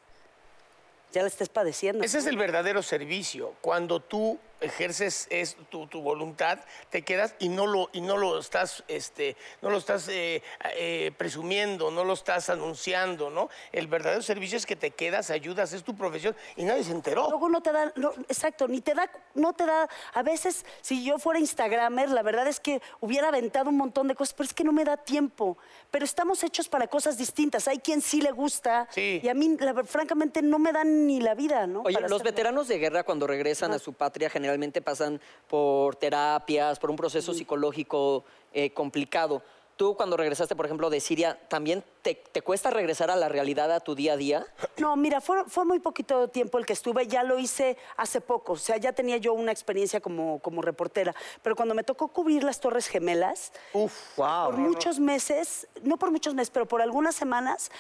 [1.11, 2.05] ya la estés padeciendo.
[2.05, 3.55] Ese es el verdadero servicio.
[3.61, 6.59] Cuando tú ejerces es tu, tu voluntad,
[6.91, 10.43] te quedas y no lo, y no lo estás, este, no lo estás eh,
[10.77, 13.49] eh, presumiendo, no lo estás anunciando, ¿no?
[13.73, 17.29] El verdadero servicio es que te quedas, ayudas, es tu profesión y nadie se enteró.
[17.29, 21.05] Luego no te da, no, exacto, ni te da, no te da, a veces si
[21.05, 24.55] yo fuera Instagramer, la verdad es que hubiera aventado un montón de cosas, pero es
[24.55, 25.59] que no me da tiempo.
[25.91, 27.69] Pero estamos hechos para cosas distintas.
[27.69, 29.21] Hay quien sí le gusta Sí.
[29.23, 31.81] y a mí, la francamente, no me dan ni la vida, ¿no?
[31.83, 32.31] Oye, Para los hacerlo.
[32.33, 37.33] veteranos de guerra cuando regresan a su patria generalmente pasan por terapias, por un proceso
[37.33, 39.43] psicológico eh, complicado.
[39.77, 43.73] Tú cuando regresaste, por ejemplo, de Siria, ¿también te, te cuesta regresar a la realidad,
[43.73, 44.47] a tu día a día?
[44.77, 48.53] No, mira, fue, fue muy poquito tiempo el que estuve, ya lo hice hace poco,
[48.53, 52.45] o sea, ya tenía yo una experiencia como, como reportera, pero cuando me tocó cubrir
[52.45, 57.71] las Torres Gemelas, Uf, por muchos meses, no por muchos meses, pero por algunas semanas,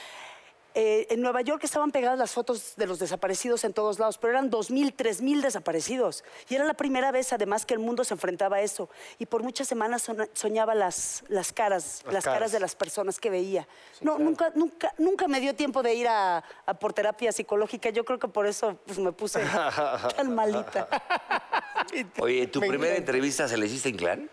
[0.74, 4.32] eh, en Nueva York estaban pegadas las fotos de los desaparecidos en todos lados, pero
[4.32, 6.24] eran 2.000, 3.000 desaparecidos.
[6.48, 8.88] Y era la primera vez, además, que el mundo se enfrentaba a eso.
[9.18, 12.24] Y por muchas semanas soñaba las, las caras, las, caras.
[12.24, 12.52] caras.
[12.52, 13.66] de las personas que veía.
[14.00, 17.90] no, nunca, nunca, nunca me dio tiempo de ir a, a por terapia psicológica.
[17.90, 19.40] Yo creo que por eso pues, me puse
[20.16, 20.88] tan malita.
[22.20, 23.11] Oye, ¿tu Me primera encanta.
[23.12, 24.30] entrevista se la hiciste en clan?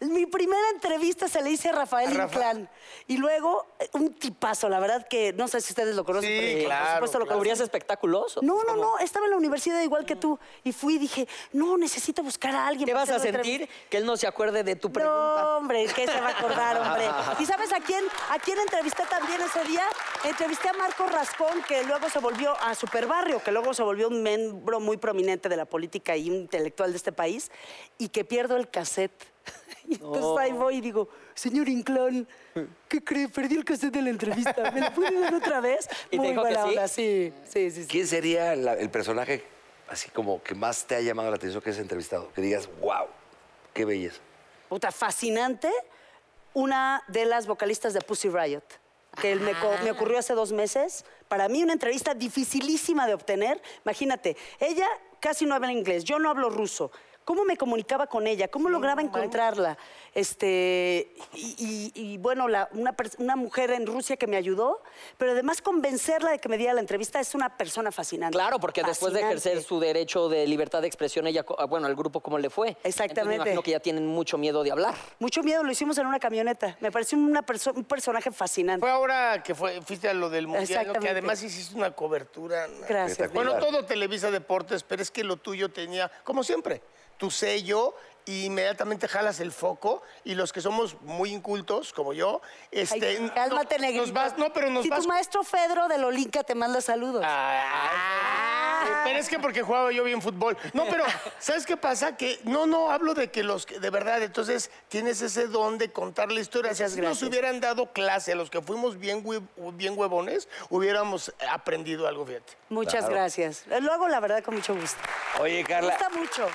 [0.00, 2.70] Mi primera entrevista se le hice a Rafael A Rafa- Inclán.
[3.08, 6.30] Y luego, eh, un tipazo, la verdad que no sé si ustedes lo conocen.
[6.30, 7.38] Sí, pero claro, Por supuesto lo claro.
[7.38, 7.64] ¿Cubrías conocen.
[7.64, 8.36] espectáculos?
[8.36, 8.76] o No, no, cómo?
[8.76, 10.38] no, estaba en la universidad igual que tú.
[10.62, 12.86] Y fui y dije, no, necesito buscar a alguien.
[12.86, 13.74] ¿Qué vas a sentir entrevista".
[13.90, 15.42] que él no se acuerde de tu pregunta?
[15.42, 17.04] No, hombre, ¿qué se va a acordar, hombre?
[17.40, 19.82] ¿Y sabes a quién, a quién entrevisté también ese día?
[20.22, 24.22] Entrevisté a Marco Rascón, que luego se volvió a Superbarrio, que luego se volvió un
[24.22, 27.50] miembro muy prominente de la política y un intelectual de este país,
[27.98, 29.12] y que pierdo el cassette.
[29.88, 32.28] Y entonces ahí voy y digo, señor Inclán,
[32.88, 33.28] ¿qué cree?
[33.28, 34.70] Perdí el cassette de la entrevista.
[34.70, 35.88] ¿Me lo puede dar otra vez?
[36.06, 36.68] ¿Y te muy dijo que buena sí?
[36.68, 37.82] onda, sí, sí, sí.
[37.82, 37.88] sí.
[37.88, 39.42] ¿Quién sería la- el personaje
[39.88, 42.30] así como que más te ha llamado la atención que has entrevistado?
[42.34, 43.06] Que digas, wow,
[43.72, 44.20] qué belleza.
[44.68, 45.70] puta, fascinante,
[46.54, 48.62] una de las vocalistas de Pussy Riot,
[49.20, 51.04] que me, co- me ocurrió hace dos meses.
[51.28, 53.60] Para mí una entrevista dificilísima de obtener.
[53.84, 54.86] Imagínate, ella
[55.20, 56.90] casi no habla inglés, yo no hablo ruso.
[57.28, 58.48] ¿Cómo me comunicaba con ella?
[58.48, 59.76] ¿Cómo lograba encontrarla?
[60.14, 64.82] Este, y, y- y, bueno, la- una, una mujer en Rusia que me ayudó,
[65.18, 68.34] pero además convencerla de que me diera la entrevista es una persona fascinante.
[68.34, 72.20] Claro, porque después de ejercer su derecho de libertad de expresión, ella, bueno, al grupo
[72.20, 72.68] cómo le fue.
[72.68, 73.28] Entonces, Exactamente.
[73.28, 74.94] me imagino que ya tienen mucho miedo de hablar.
[75.18, 76.78] Mucho miedo, lo hicimos en una camioneta.
[76.80, 78.80] Me pareció una perso- un personaje fascinante.
[78.80, 80.94] Fue ahora que fue, fuiste a lo del mundial, ¿no?
[80.94, 82.66] que además hiciste una cobertura.
[82.88, 83.30] Gracias.
[83.34, 86.80] Bueno, todo Televisa Deportes, pero es que lo tuyo tenía, como siempre,
[87.18, 87.94] tu sello
[88.28, 93.06] y inmediatamente jalas el foco y los que somos muy incultos, como yo, este...
[93.06, 95.00] Ay, cálmate, no, nos vas, no, pero nos si vas...
[95.00, 97.24] tu maestro Fedro de Lolinca te manda saludos.
[97.26, 100.58] Ay, pero es que porque jugaba yo bien fútbol.
[100.74, 101.04] No, pero
[101.38, 102.18] ¿sabes qué pasa?
[102.18, 105.90] Que no, no, hablo de que los que de verdad, entonces tienes ese don de
[105.90, 106.72] contar la historia.
[106.72, 107.28] Muchas si nos gracias.
[107.30, 109.24] hubieran dado clase a los que fuimos bien,
[109.72, 112.52] bien huevones, hubiéramos aprendido algo, fíjate.
[112.68, 113.64] Muchas gracias.
[113.80, 115.00] Lo hago, la verdad, con mucho gusto.
[115.40, 116.46] Oye, Me Carla, gusta mucho.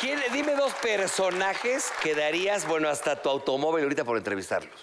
[0.00, 4.74] ¿Quién- dime dos personajes que darías, bueno, hasta tu automóvil ahorita por entrevistarlos.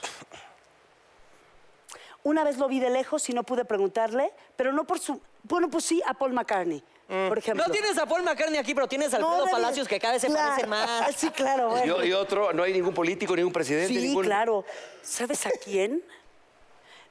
[2.24, 5.20] Una vez lo vi de lejos y no pude preguntarle, pero no por su...
[5.44, 6.82] Bueno, pues sí, a Paul McCartney,
[7.28, 7.66] por ejemplo.
[7.68, 10.14] No tienes a Paul McCartney aquí, pero tienes a No, Alfredo debe- Palacios, que cada
[10.14, 10.50] vez se Claro.
[10.52, 11.16] parece más.
[11.18, 12.02] Sí, claro, bueno.
[12.02, 14.24] Y, y otro, no hay ningún político, ningún presidente, Sí, ningún...
[14.24, 14.64] claro.
[15.02, 16.02] ¿Sabes a quién?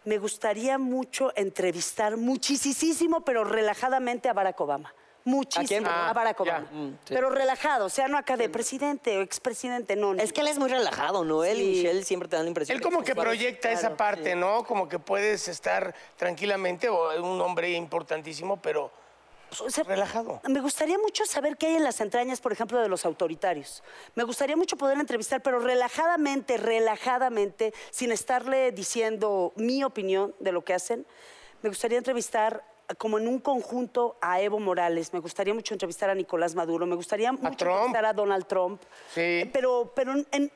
[0.04, 4.94] Me gustaría mucho entrevistar muchísimo, pero relajadamente a Barack Obama.
[5.24, 5.66] Muchísimo.
[5.68, 5.87] quién?
[5.87, 6.58] A, Ah, Barack ya.
[6.70, 6.96] Obama.
[7.08, 10.14] Pero relajado, o sea, no acá de presidente o expresidente, no.
[10.14, 10.22] no.
[10.22, 11.44] Es que él es muy relajado, ¿no?
[11.44, 11.82] Él y Sí.
[11.82, 12.76] Michelle siempre te dan la impresión.
[12.76, 14.64] Él como que proyecta esa parte, ¿no?
[14.64, 18.90] Como que puedes estar tranquilamente, o un hombre importantísimo, pero
[19.61, 20.40] O sea, relajado.
[20.48, 23.82] Me gustaría mucho saber qué hay en las entrañas, por ejemplo, de los autoritarios.
[24.14, 30.64] Me gustaría mucho poder entrevistar, pero relajadamente, relajadamente, sin estarle diciendo mi opinión de lo
[30.64, 31.06] que hacen.
[31.61, 32.64] Me gustaría entrevistar
[32.98, 36.94] como en un conjunto a Evo Morales, me gustaría mucho entrevistar a Nicolás Maduro, me
[36.96, 37.72] gustaría mucho Trump.
[37.78, 38.80] entrevistar a Donald Trump,
[39.14, 39.48] Sí.
[39.52, 40.52] pero, pero en- en-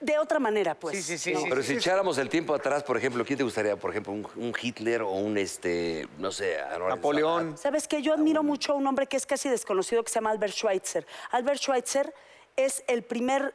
[0.00, 0.96] de otra manera, pues.
[0.96, 1.40] Sí, sí, sí, ¿no?
[1.40, 1.46] sí.
[1.48, 3.74] Pero si echáramos el tiempo atrás, por ejemplo, ¿quién te gustaría?
[3.76, 7.56] Por ejemplo, un, un Hitler o un, este, no sé, Napoleón.
[7.56, 8.02] ¿Sabes qué?
[8.02, 11.06] Yo admiro mucho a un hombre que es casi desconocido que se llama Albert Schweitzer.
[11.30, 12.12] Albert Schweitzer
[12.56, 13.54] es el primer...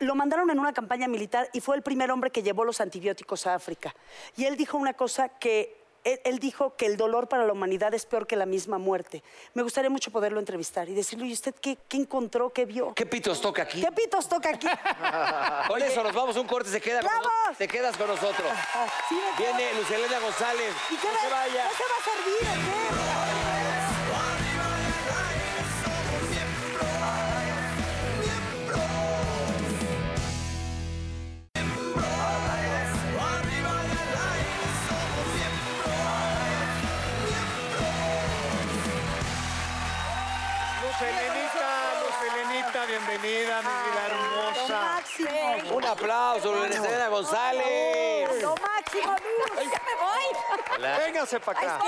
[0.00, 3.46] Lo mandaron en una campaña militar y fue el primer hombre que llevó los antibióticos
[3.46, 3.94] a África.
[4.36, 5.85] Y él dijo una cosa que...
[6.06, 9.24] Él, él dijo que el dolor para la humanidad es peor que la misma muerte.
[9.54, 12.94] Me gustaría mucho poderlo entrevistar y decirle, ¿y usted qué, qué encontró, qué vio?
[12.94, 13.80] ¿Qué pitos toca aquí?
[13.80, 14.68] ¿Qué pitos toca aquí?
[15.68, 17.26] Con eso nos vamos un corte, se queda con ¡Vamos!
[17.26, 17.58] nosotros.
[17.58, 18.52] Te quedas con nosotros.
[19.08, 19.16] Sí.
[19.38, 20.72] Viene Lucelena González.
[20.90, 21.68] ¿Y qué no se vaya.
[21.68, 23.55] ¿Qué se va a servir qué?
[51.26, 51.80] Véngase para acá.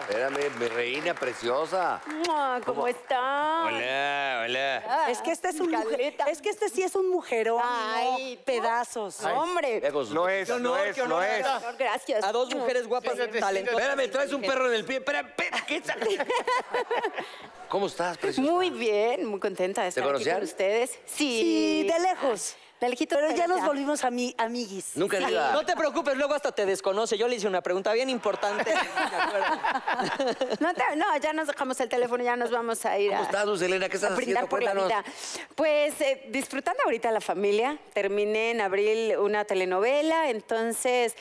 [0.00, 2.00] Espérame, mi reina preciosa.
[2.06, 3.64] Mua, ¿Cómo está?
[3.66, 5.10] Hola, hola.
[5.10, 6.24] Es que este es un mujer, Caleta.
[6.26, 9.20] es que este sí es un mujerón, Ay, no pedazos.
[9.24, 9.80] ¡Hombre!
[9.90, 11.24] Lo es, lo es, qué lo honor.
[11.24, 11.42] es.
[11.46, 12.24] No, gracias.
[12.24, 13.52] A dos mujeres guapas, talentosas.
[13.56, 14.98] Espérame, traes un perro en el pie.
[14.98, 15.96] Espera, espera, ¿qué está?
[17.68, 18.48] ¿Cómo estás, preciosa?
[18.50, 20.90] Muy bien, muy contenta de estar aquí con ustedes.
[21.06, 21.88] Sí, Sí.
[21.92, 22.56] de lejos.
[22.80, 24.92] Pero ya nos volvimos ami- amiguis.
[24.96, 25.52] Nunca Sí, diga.
[25.52, 27.18] No te preocupes, luego hasta te desconoce.
[27.18, 28.72] Yo le hice una pregunta bien importante.
[30.60, 33.24] No, te- no, ya nos dejamos el teléfono, ya nos vamos a ir ¿Cómo a,
[33.24, 33.88] estás, Luz Elena?
[33.88, 34.48] ¿Qué estás haciendo?
[34.48, 35.04] por la vida.
[35.54, 37.78] Pues eh, disfrutando ahorita la familia.
[37.92, 41.14] Terminé en abril una telenovela, entonces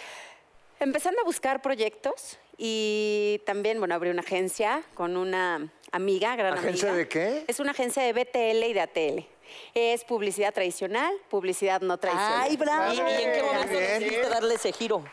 [0.79, 6.89] empezando a buscar proyectos y también, bueno, abrí una agencia con una amiga, gran ¿Agencia
[6.89, 6.97] amiga.
[7.03, 7.43] de qué?
[7.47, 9.25] Es una agencia de BTL y de ATL.
[9.73, 12.41] Es publicidad tradicional, publicidad no tradicional.
[12.43, 12.93] Ay, bravo.
[12.93, 15.03] ¿Y, y en qué momento decidiste darle ese giro?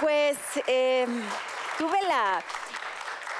[0.00, 0.36] Pues
[0.66, 1.06] eh,
[1.78, 2.42] tuve la,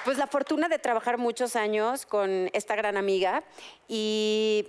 [0.05, 3.43] pues la fortuna de trabajar muchos años con esta gran amiga
[3.89, 4.69] y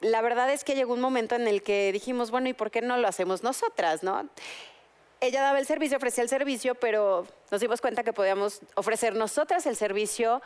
[0.00, 2.82] la verdad es que llegó un momento en el que dijimos, bueno, ¿y por qué
[2.82, 4.28] no lo hacemos nosotras, no?
[5.20, 9.66] Ella daba el servicio, ofrecía el servicio, pero nos dimos cuenta que podíamos ofrecer nosotras
[9.66, 10.42] el servicio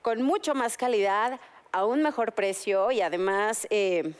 [0.00, 1.38] con mucho más calidad,
[1.74, 4.12] a un mejor precio y además, eh,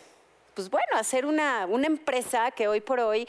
[0.55, 3.29] pues bueno, hacer una, una empresa que hoy por hoy,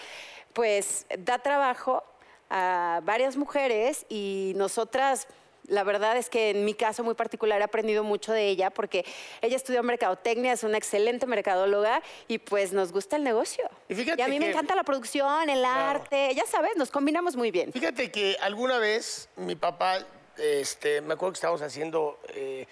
[0.51, 2.03] pues da trabajo
[2.49, 5.27] a varias mujeres y nosotras...
[5.67, 9.03] La verdad es que en mi caso muy particular he aprendido mucho de ella porque
[9.41, 13.67] ella estudió mercadotecnia, es una excelente mercadóloga y pues nos gusta el negocio.
[13.89, 17.49] Y fíjate a mí me encanta la producción, el arte, ya sabes, nos combinamos muy
[17.49, 17.73] bien.
[17.73, 20.05] Fíjate que alguna vez mi papá,
[20.37, 22.67] este, me acuerdo que estábamos haciendo eh,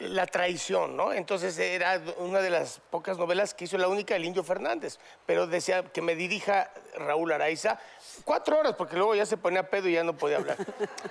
[0.00, 1.12] La traición, ¿no?
[1.12, 5.46] Entonces era una de las pocas novelas que hizo la única el Indio Fernández, pero
[5.46, 7.78] decía que me dirija Raúl Araiza
[8.24, 10.56] cuatro horas, porque luego ya se ponía pedo y ya no podía hablar.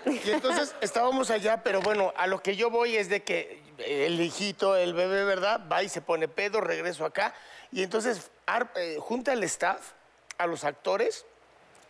[0.06, 4.20] Y entonces estábamos allá, pero bueno, a lo que yo voy es de que el
[4.20, 5.62] hijito, el bebé, ¿verdad?
[5.72, 7.34] Va y se pone pedo, regreso acá,
[7.72, 8.32] y entonces
[8.76, 9.94] eh, junta el staff,
[10.38, 11.26] a los actores,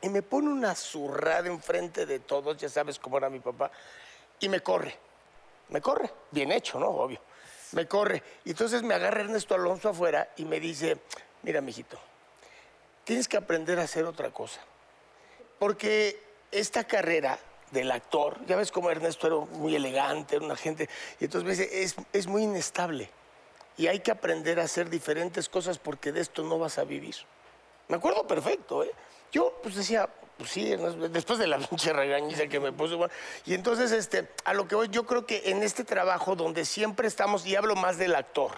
[0.02, 3.72] y me pone una zurrada enfrente de todos, ya sabes cómo era mi papá,
[4.40, 4.96] y me corre.
[5.70, 6.88] Me corre, bien hecho, ¿no?
[6.88, 7.20] Obvio.
[7.72, 8.22] Me corre.
[8.46, 10.98] Y entonces me agarra Ernesto Alonso afuera y me dice,
[11.42, 11.98] mira, mijito,
[13.04, 14.62] tienes que aprender a hacer otra cosa.
[15.60, 16.20] Porque
[16.52, 17.40] esta carrera
[17.72, 20.88] del actor, ya ves cómo Ernesto era muy elegante, era una gente,
[21.20, 23.10] y entonces me dice, es, es muy inestable.
[23.76, 27.16] Y hay que aprender a hacer diferentes cosas porque de esto no vas a vivir.
[27.88, 28.92] Me acuerdo perfecto, ¿eh?
[29.32, 30.76] Yo pues decía, pues sí,
[31.12, 32.98] después de la pinche regañiza que me puso.
[32.98, 33.14] bueno,
[33.46, 37.08] y entonces, este, a lo que voy, yo creo que en este trabajo donde siempre
[37.08, 38.52] estamos, y hablo más del actor,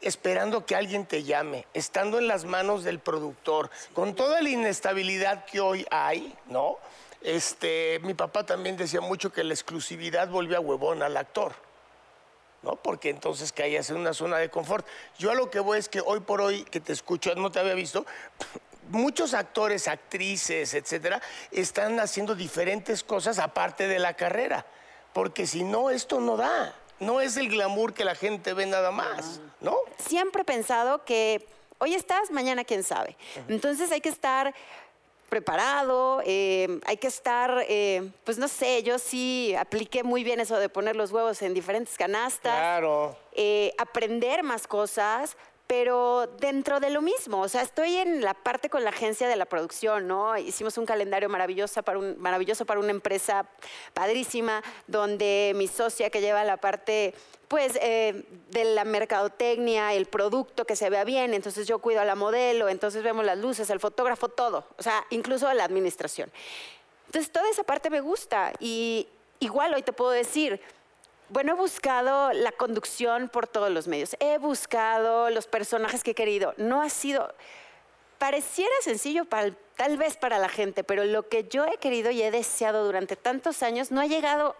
[0.00, 5.44] esperando que alguien te llame, estando en las manos del productor, con toda la inestabilidad
[5.44, 6.78] que hoy hay, ¿no?
[7.22, 11.52] Este, mi papá también decía mucho que la exclusividad volvía huevón al actor.
[12.62, 12.76] ¿no?
[12.76, 14.86] Porque entonces caías en una zona de confort.
[15.18, 17.58] Yo a lo que voy es que hoy por hoy, que te escucho, no te
[17.58, 18.04] había visto,
[18.90, 24.66] muchos actores, actrices, etcétera, están haciendo diferentes cosas aparte de la carrera.
[25.12, 26.74] Porque si no, esto no da.
[27.00, 29.76] No es el glamour que la gente ve nada más, ¿no?
[29.98, 31.46] siempre he pensado que
[31.78, 33.16] hoy estás, mañana quién sabe.
[33.48, 34.54] Entonces hay que estar
[35.30, 40.58] preparado, eh, hay que estar, eh, pues no sé, yo sí apliqué muy bien eso
[40.58, 43.16] de poner los huevos en diferentes canastas, Claro.
[43.32, 45.36] eh, aprender más cosas,
[45.70, 47.42] pero dentro de lo mismo.
[47.42, 50.36] O sea, estoy en la parte con la agencia de la producción, ¿no?
[50.36, 53.46] Hicimos un calendario maravilloso para, un, maravilloso para una empresa
[53.94, 57.14] padrísima, donde mi socia que lleva la parte,
[57.46, 62.04] pues, eh, de la mercadotecnia, el producto que se vea bien, entonces yo cuido a
[62.04, 64.66] la modelo, entonces vemos las luces, el fotógrafo, todo.
[64.76, 66.32] O sea, incluso la administración.
[67.06, 68.52] Entonces, toda esa parte me gusta.
[68.58, 69.06] Y
[69.38, 70.60] igual hoy te puedo decir,
[71.30, 74.16] bueno, he buscado la conducción por todos los medios.
[74.20, 76.54] He buscado los personajes que he querido.
[76.56, 77.34] No ha sido...
[78.18, 82.20] Pareciera sencillo para, tal vez para la gente, pero lo que yo he querido y
[82.20, 84.54] he deseado durante tantos años no ha llegado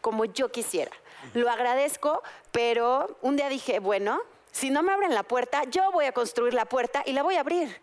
[0.00, 0.92] como yo quisiera.
[1.34, 4.20] Lo agradezco, pero un día dije, bueno,
[4.52, 7.34] si no me abren la puerta, yo voy a construir la puerta y la voy
[7.34, 7.80] a abrir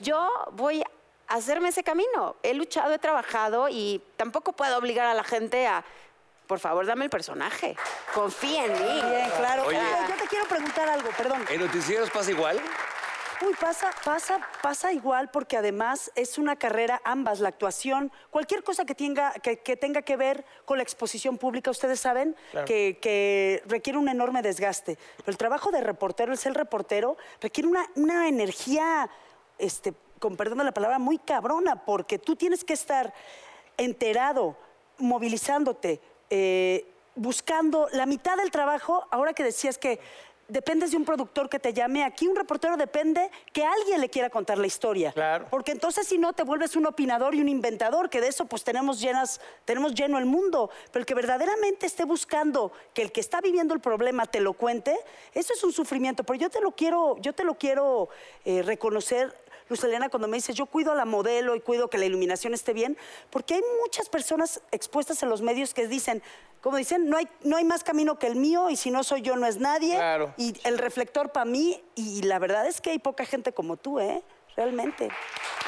[0.00, 0.86] yo voy a
[1.34, 2.36] hacerme ese camino.
[2.42, 5.84] He luchado, he trabajado y tampoco puedo obligar a la gente a,
[6.46, 7.76] por favor, dame el personaje.
[8.14, 9.02] Confía en mí.
[9.10, 9.64] Bien, claro.
[9.66, 9.80] Oye.
[10.08, 11.44] Yo te quiero preguntar algo, perdón.
[11.48, 12.60] ¿En noticieros pasa igual?
[13.42, 18.86] Uy, pasa, pasa, pasa igual porque además es una carrera ambas, la actuación, cualquier cosa
[18.86, 23.62] que tenga que, que tenga que ver con la exposición pública, ustedes saben que, que
[23.66, 24.96] requiere un enorme desgaste.
[25.18, 29.10] Pero el trabajo de reportero, el ser reportero, requiere una, una energía,
[29.58, 33.12] este, con perdón de la palabra, muy cabrona, porque tú tienes que estar
[33.76, 34.56] enterado,
[34.96, 40.00] movilizándote, eh, buscando la mitad del trabajo, ahora que decías que
[40.48, 42.04] dependes de un productor que te llame.
[42.04, 45.12] Aquí un reportero depende que alguien le quiera contar la historia.
[45.12, 45.46] Claro.
[45.50, 48.64] Porque entonces si no te vuelves un opinador y un inventador, que de eso pues
[48.64, 50.70] tenemos llenas, tenemos lleno el mundo.
[50.92, 54.52] Pero el que verdaderamente esté buscando que el que está viviendo el problema te lo
[54.52, 54.96] cuente,
[55.34, 56.24] eso es un sufrimiento.
[56.24, 58.08] Pero yo te lo quiero, yo te lo quiero
[58.44, 59.34] eh, reconocer
[59.68, 62.54] Luz Elena, cuando me dices, yo cuido a la modelo y cuido que la iluminación
[62.54, 62.96] esté bien,
[63.30, 66.22] porque hay muchas personas expuestas en los medios que dicen,
[66.60, 69.22] como dicen, no hay, no hay más camino que el mío y si no soy
[69.22, 69.94] yo no es nadie.
[69.94, 70.34] Claro.
[70.36, 74.00] Y el reflector para mí, y la verdad es que hay poca gente como tú,
[74.00, 74.22] ¿eh?
[74.56, 75.08] Realmente.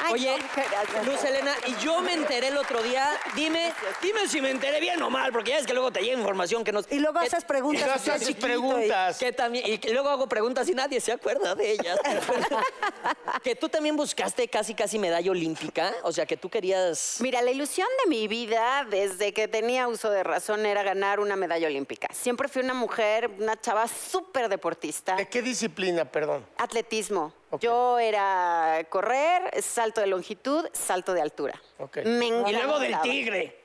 [0.01, 1.05] Ay, Oye, no, gracias.
[1.05, 5.01] Luz Elena, y yo me enteré el otro día, dime, dime si me enteré bien
[5.03, 6.81] o mal, porque ya es que luego te llega información que no...
[6.89, 7.81] Y luego haces preguntas.
[7.81, 9.17] Y luego y haces chiquito, y- preguntas.
[9.19, 11.99] Que también, y que luego hago preguntas y nadie se acuerda de ellas.
[13.43, 15.93] que tú también buscaste casi, casi medalla olímpica.
[16.03, 17.17] O sea, que tú querías.
[17.19, 21.35] Mira, la ilusión de mi vida desde que tenía uso de razón era ganar una
[21.35, 22.07] medalla olímpica.
[22.13, 25.15] Siempre fui una mujer, una chava súper deportista.
[25.15, 26.45] ¿De qué disciplina, perdón?
[26.57, 27.33] Atletismo.
[27.59, 31.59] Yo era correr, salto de longitud, salto de altura.
[32.05, 33.63] Me Y luego del tigre.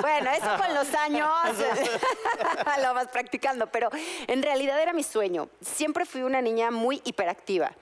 [0.00, 1.28] Bueno, eso con los años
[2.82, 3.90] lo vas practicando, pero
[4.26, 5.48] en realidad era mi sueño.
[5.60, 7.72] Siempre fui una niña muy hiperactiva.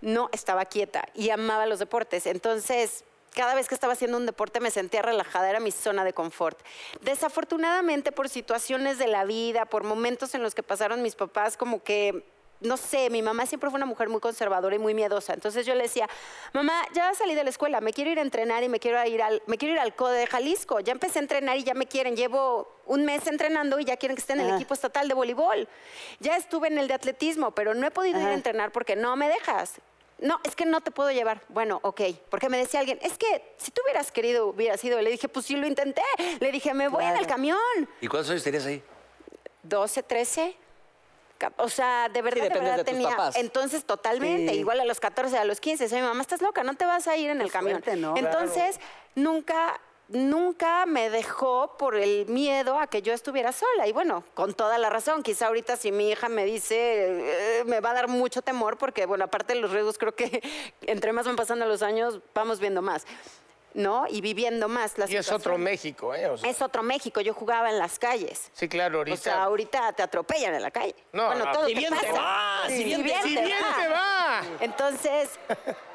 [0.00, 2.26] No estaba quieta y amaba los deportes.
[2.26, 3.04] Entonces,
[3.34, 6.58] cada vez que estaba haciendo un deporte me sentía relajada, era mi zona de confort.
[7.00, 11.82] Desafortunadamente, por situaciones de la vida, por momentos en los que pasaron mis papás, como
[11.82, 12.24] que
[12.62, 15.34] no sé, mi mamá siempre fue una mujer muy conservadora y muy miedosa.
[15.34, 16.08] Entonces yo le decía,
[16.52, 19.22] mamá, ya salí de la escuela, me quiero ir a entrenar y me quiero ir
[19.22, 20.80] al, me quiero ir al CODE de Jalisco.
[20.80, 22.16] Ya empecé a entrenar y ya me quieren.
[22.16, 24.56] Llevo un mes entrenando y ya quieren que esté en el Ajá.
[24.56, 25.68] equipo estatal de voleibol.
[26.20, 29.16] Ya estuve en el de atletismo, pero no he podido ir a entrenar porque no
[29.16, 29.80] me dejas.
[30.18, 31.42] No, es que no te puedo llevar.
[31.48, 32.00] Bueno, ok.
[32.30, 35.00] Porque me decía alguien, es que si tú hubieras querido, hubieras ido.
[35.02, 36.02] Le dije, pues sí lo intenté.
[36.38, 37.58] Le dije, me voy en el camión.
[38.00, 38.80] ¿Y cuántos años tenías ahí?
[39.64, 40.56] 12, 13.
[41.56, 43.10] O sea, de verdad, de dependes verdad de tus tenía.
[43.10, 43.36] papás.
[43.36, 44.52] Entonces, totalmente.
[44.52, 44.58] Sí.
[44.58, 45.84] Igual a los 14, a los 15.
[45.84, 47.82] Decía, mi mamá, estás loca, no te vas a ir en el camión.
[47.82, 48.16] suerte, ¿no?
[48.16, 48.78] Entonces,
[49.14, 53.86] nunca, nunca me dejó por el miedo a que yo estuviera sola.
[53.86, 55.22] Y bueno, con toda la razón.
[55.22, 59.06] Quizá ahorita si mi hija me dice, eh, me va a dar mucho temor porque,
[59.06, 60.42] bueno, aparte de los riesgos, creo que
[60.82, 63.06] entre más van pasando los años, vamos viendo más.
[63.74, 64.04] ¿No?
[64.08, 65.56] Y viviendo más la Y es otro.
[65.56, 66.28] México, ¿eh?
[66.28, 67.20] O sea, Es otro México.
[67.22, 68.50] Yo jugaba en las calles.
[68.52, 69.14] sí, claro, ahorita.
[69.14, 70.94] O sea, ahorita te atropellan en la calle.
[71.12, 71.52] No, bueno, no.
[71.52, 73.46] todo Si te bien te va, si bien te- ¡Si bien
[73.80, 74.42] te va!
[74.60, 75.30] Entonces,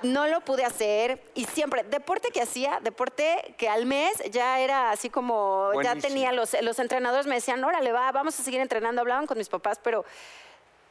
[0.02, 4.90] no lo pude hacer y siempre, deporte que hacía, deporte que al mes ya era
[4.92, 9.02] así como, ya tenía los, los entrenadores me decían, órale, va, vamos a seguir entrenando,
[9.02, 10.04] hablaban con mis papás, pero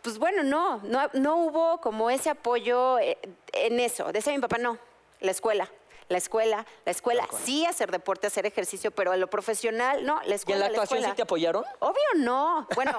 [0.02, 3.18] pues bueno, no, no, no hubo como ese apoyo eh,
[3.54, 4.12] en eso.
[4.12, 4.78] Decía mi papá, no,
[5.20, 5.68] la escuela.
[6.08, 10.24] La escuela, la escuela, sí hacer deporte, hacer ejercicio, pero en lo profesional, no, la
[10.24, 10.60] ¿Y en escuela.
[10.60, 11.14] la actuación sí escuela.
[11.16, 11.64] te apoyaron?
[11.80, 12.66] Obvio no.
[12.76, 12.92] Bueno,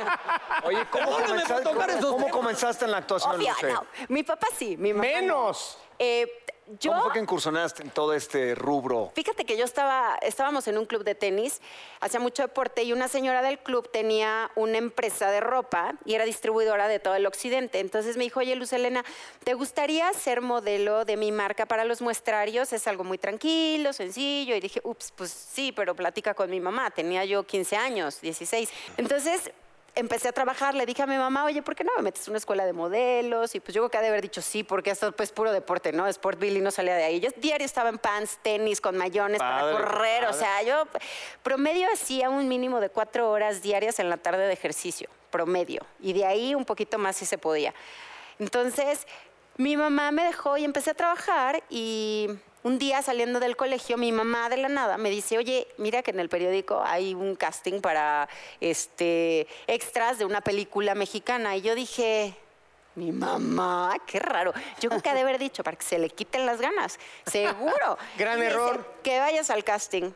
[0.64, 3.84] Oye, ¿cómo, comenzaste, cómo- comenzaste en la actuación, obvio no.
[4.08, 5.20] Mi papá sí, mi mamá no.
[5.20, 5.78] Menos.
[5.98, 6.44] Eh,
[6.80, 9.12] yo, ¿Cómo fue que incursionaste en todo este rubro?
[9.14, 11.60] Fíjate que yo estaba, estábamos en un club de tenis,
[12.00, 16.24] hacía mucho deporte y una señora del club tenía una empresa de ropa y era
[16.24, 17.80] distribuidora de todo el occidente.
[17.80, 19.04] Entonces me dijo, oye Luz Elena,
[19.44, 22.72] ¿te gustaría ser modelo de mi marca para los muestrarios?
[22.72, 24.56] Es algo muy tranquilo, sencillo.
[24.56, 26.90] Y dije, ups, pues sí, pero platica con mi mamá.
[26.90, 28.70] Tenía yo 15 años, 16.
[28.96, 29.52] Entonces
[29.94, 32.32] empecé a trabajar, le dije a mi mamá, oye, ¿por qué no me metes en
[32.32, 33.54] una escuela de modelos?
[33.54, 35.92] Y pues yo creo que ha de haber dicho sí, porque esto pues puro deporte,
[35.92, 36.06] ¿no?
[36.06, 37.20] Sport Billy no salía de ahí.
[37.20, 40.24] Yo diario estaba en pants, tenis, con mayones Padre, para correr.
[40.26, 40.84] O sea, yo
[41.42, 45.82] promedio hacía un mínimo de cuatro horas diarias en la tarde de ejercicio, promedio.
[46.00, 47.74] Y de ahí un poquito más si se podía.
[48.38, 49.06] Entonces,
[49.56, 52.28] mi mamá me dejó y empecé a trabajar y
[52.64, 56.10] un día saliendo del colegio, mi mamá de la nada me dice, oye, mira que
[56.10, 58.26] en el periódico hay un casting para
[58.58, 61.56] este, extras de una película mexicana.
[61.56, 62.34] Y yo dije,
[62.94, 64.54] mi mamá, qué raro.
[64.80, 66.98] Yo creo que ha de haber dicho para que se le quiten las ganas.
[67.26, 67.98] Seguro.
[68.16, 68.94] Gran Y me dice, error.
[69.02, 70.10] que vayas al casting.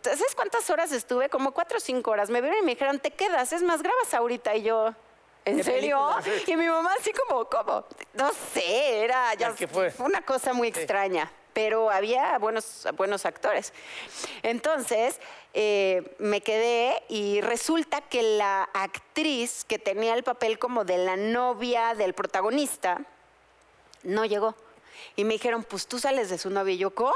[0.00, 1.28] ¿Sabes cuántas horas estuve?
[1.28, 2.30] Como cuatro o cinco horas.
[2.30, 4.56] Me vieron y me dijeron, te quedas, es más, grabas ahorita.
[4.56, 4.94] Y yo,
[5.44, 6.08] ¿en serio?
[6.46, 7.84] Y mi mamá así como, ¿cómo?
[8.14, 9.54] No sé, era ya,
[9.98, 11.30] una cosa muy extraña.
[11.56, 13.72] Pero había buenos, buenos actores.
[14.42, 15.18] Entonces,
[15.54, 21.16] eh, me quedé y resulta que la actriz que tenía el papel como de la
[21.16, 23.00] novia del protagonista
[24.02, 24.54] no llegó.
[25.14, 26.74] Y me dijeron, pues tú sales de su novia.
[26.74, 27.14] Y yo, ¿cómo?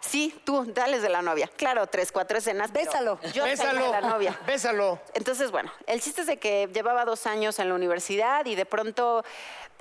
[0.00, 1.50] Sí, tú, dales de la novia.
[1.56, 2.70] Claro, tres, cuatro escenas.
[2.74, 3.18] Bésalo.
[3.32, 3.84] Yo salí Bésalo.
[3.84, 4.38] de la novia.
[4.46, 5.00] Bésalo.
[5.14, 8.66] Entonces, bueno, el chiste es de que llevaba dos años en la universidad y de
[8.66, 9.24] pronto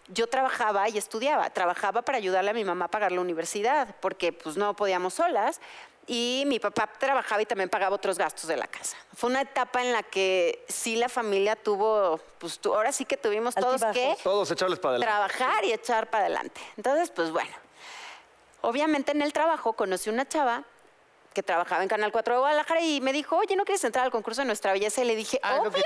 [0.09, 1.49] yo trabajaba y estudiaba.
[1.49, 5.59] Trabajaba para ayudarle a mi mamá a pagar la universidad, porque pues no podíamos solas.
[6.09, 8.95] y mi papá trabajaba y también pagaba otros gastos de la casa.
[9.13, 13.17] Fue una etapa en la que sí la familia tuvo, pues tu- ahora sí que
[13.17, 14.15] tuvimos todos que.
[14.23, 15.13] Todos echarles para adelante.
[15.35, 16.61] trabajar y echar para adelante.
[16.77, 17.51] Entonces, pues bueno,
[18.61, 20.63] obviamente en el trabajo conocí una chava
[21.33, 24.11] que trabajaba en Canal 4 de Guadalajara y me dijo, oye, ¿no quieres entrar al
[24.11, 25.01] concurso de Nuestra Belleza?
[25.01, 25.83] Y le dije, Ah, obvio,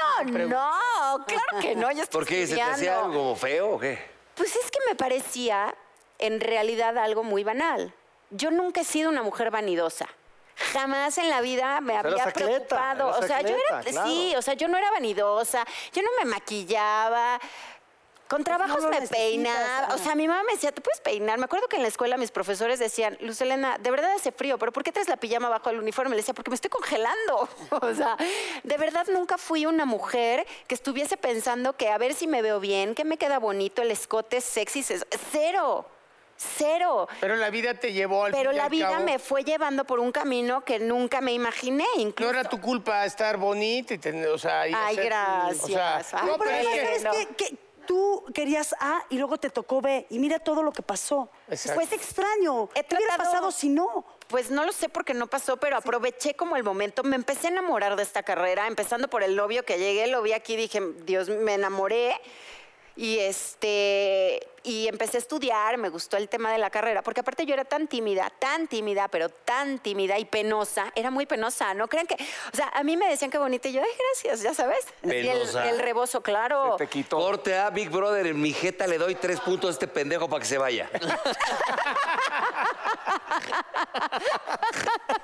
[0.47, 2.45] no, claro que no, ya estoy ¿Por qué?
[2.45, 3.05] ¿Se te hacía estudiando".
[3.05, 4.10] algo feo o qué?
[4.41, 5.75] Pues es que me parecía
[6.17, 7.93] en realidad algo muy banal.
[8.31, 10.07] Yo nunca he sido una mujer vanidosa.
[10.73, 13.09] Jamás en la vida me había atleta, preocupado.
[13.09, 15.63] O sea, yo era, sí, o sea, yo no era vanidosa,
[15.93, 17.39] yo no me maquillaba.
[18.31, 19.93] Con trabajos me peinaba.
[19.93, 21.37] O sea, mi mamá me decía, ¿te puedes peinar?
[21.37, 24.57] Me acuerdo que en la escuela mis profesores decían, Luz Elena, de verdad hace frío,
[24.57, 26.11] pero ¿por qué traes la pijama bajo el uniforme?
[26.11, 27.49] Le decía, porque me estoy congelando.
[27.81, 28.15] O sea,
[28.63, 32.61] de verdad nunca fui una mujer que estuviese pensando que a ver si me veo
[32.61, 34.81] bien, que me queda bonito, el escote sexy.
[34.81, 35.85] se- Cero.
[36.37, 37.07] Cero.
[37.19, 39.03] Pero la vida te llevó al Pero la al vida cabo.
[39.03, 41.85] me fue llevando por un camino que nunca me imaginé.
[41.97, 42.31] No Incluso.
[42.31, 44.67] era tu culpa estar bonita y tener, o sea...
[44.67, 45.63] y Ay, hacer- gracias.
[45.63, 47.05] O sea, Ay, no, Pero es.
[47.37, 47.57] Que
[47.91, 50.07] tú querías A y luego te tocó B.
[50.09, 51.29] Y mira todo lo que pasó.
[51.49, 51.81] Exacto.
[51.81, 52.69] Fue extraño.
[52.73, 54.05] He ¿Qué hubiera tratado- pasado si no?
[54.29, 57.03] Pues no lo sé porque no pasó, pero aproveché como el momento.
[57.03, 60.31] Me empecé a enamorar de esta carrera, empezando por el novio que llegué, lo vi
[60.31, 62.15] aquí, dije, Dios, me enamoré.
[63.01, 67.47] Y este y empecé a estudiar, me gustó el tema de la carrera, porque aparte
[67.47, 71.87] yo era tan tímida, tan tímida, pero tan tímida y penosa, era muy penosa, ¿no
[71.87, 72.13] crean que?
[72.13, 74.85] O sea, a mí me decían que bonita y yo, ay, gracias, ya sabes.
[75.01, 76.75] Y el, el rebozo, claro.
[76.77, 77.17] Te quito.
[77.17, 80.41] Corte a Big Brother, en mi jeta le doy tres puntos a este pendejo para
[80.41, 80.87] que se vaya.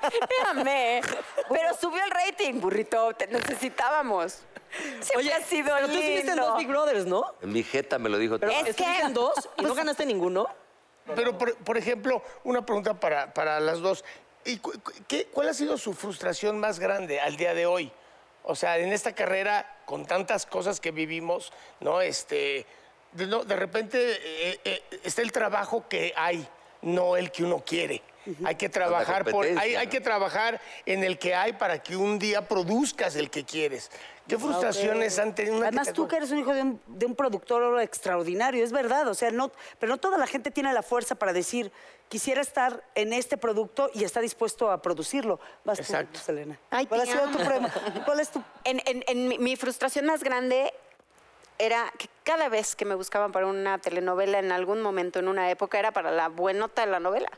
[0.02, 1.00] Espérame.
[1.48, 4.42] Pero subió el rating, burrito, te necesitábamos.
[5.00, 6.46] Siempre Oye, ha sido pero tú estuviste en lindo.
[6.46, 7.34] dos Big Brothers, ¿no?
[7.42, 8.38] En mi jeta me lo dijo.
[8.38, 10.46] Pero Es que- en dos y no ganaste ninguno.
[11.14, 14.04] Pero, por, por ejemplo, una pregunta para, para las dos.
[14.44, 14.72] ¿Y cu-
[15.06, 17.90] qué- ¿Cuál ha sido su frustración más grande al día de hoy?
[18.44, 22.00] O sea, en esta carrera, con tantas cosas que vivimos, ¿no?
[22.02, 22.66] Este,
[23.12, 26.46] de, no- de repente eh, eh, está el trabajo que hay,
[26.82, 28.02] no el que uno quiere.
[28.44, 32.46] Hay que trabajar por, hay, que trabajar en el que hay para que un día
[32.46, 33.90] produzcas el que quieres.
[34.26, 35.56] ¿Qué frustraciones han tenido?
[35.56, 38.62] Una que Además, te tú que eres un hijo de un, de un productor extraordinario,
[38.62, 39.08] es verdad.
[39.08, 41.72] O sea, no, pero no toda la gente tiene la fuerza para decir,
[42.10, 45.40] quisiera estar en este producto y está dispuesto a producirlo.
[45.64, 46.20] Vas tú, Exacto.
[46.20, 46.58] Selena.
[46.70, 47.72] Ay, ¿Cuál ha sido tu problema?
[48.04, 50.74] ¿Cuál es tu En, en- en mi, mi frustración más grande
[51.58, 55.50] era que cada vez que me buscaban para una telenovela en algún momento, en una
[55.50, 57.30] época, era para la buenota de la novela.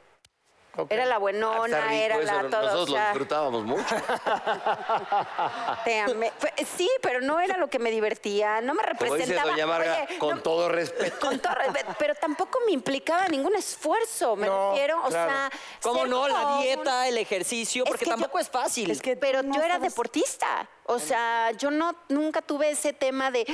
[0.89, 2.62] Era la buenona, rico era eso, la todo.
[2.62, 3.85] Nosotros o sea, lo disfrutábamos mucho.
[5.85, 6.33] te amé.
[6.77, 9.51] Sí, pero no era lo que me divertía, no me Como dice representaba.
[9.51, 11.18] Doña Marga, Oye, con no- todo respeto.
[11.21, 15.31] con todo respeto, pero tampoco me implicaba ningún esfuerzo, me No, refiero, o claro.
[15.31, 15.51] sea...
[15.83, 16.29] ¿Cómo no?
[16.29, 18.91] La dieta, el ejercicio, Es porque yo- tampoco es fácil.
[18.91, 23.31] Es que Pero no yo era deportista, o sea, yo no nunca tuve ese tema
[23.31, 23.45] de...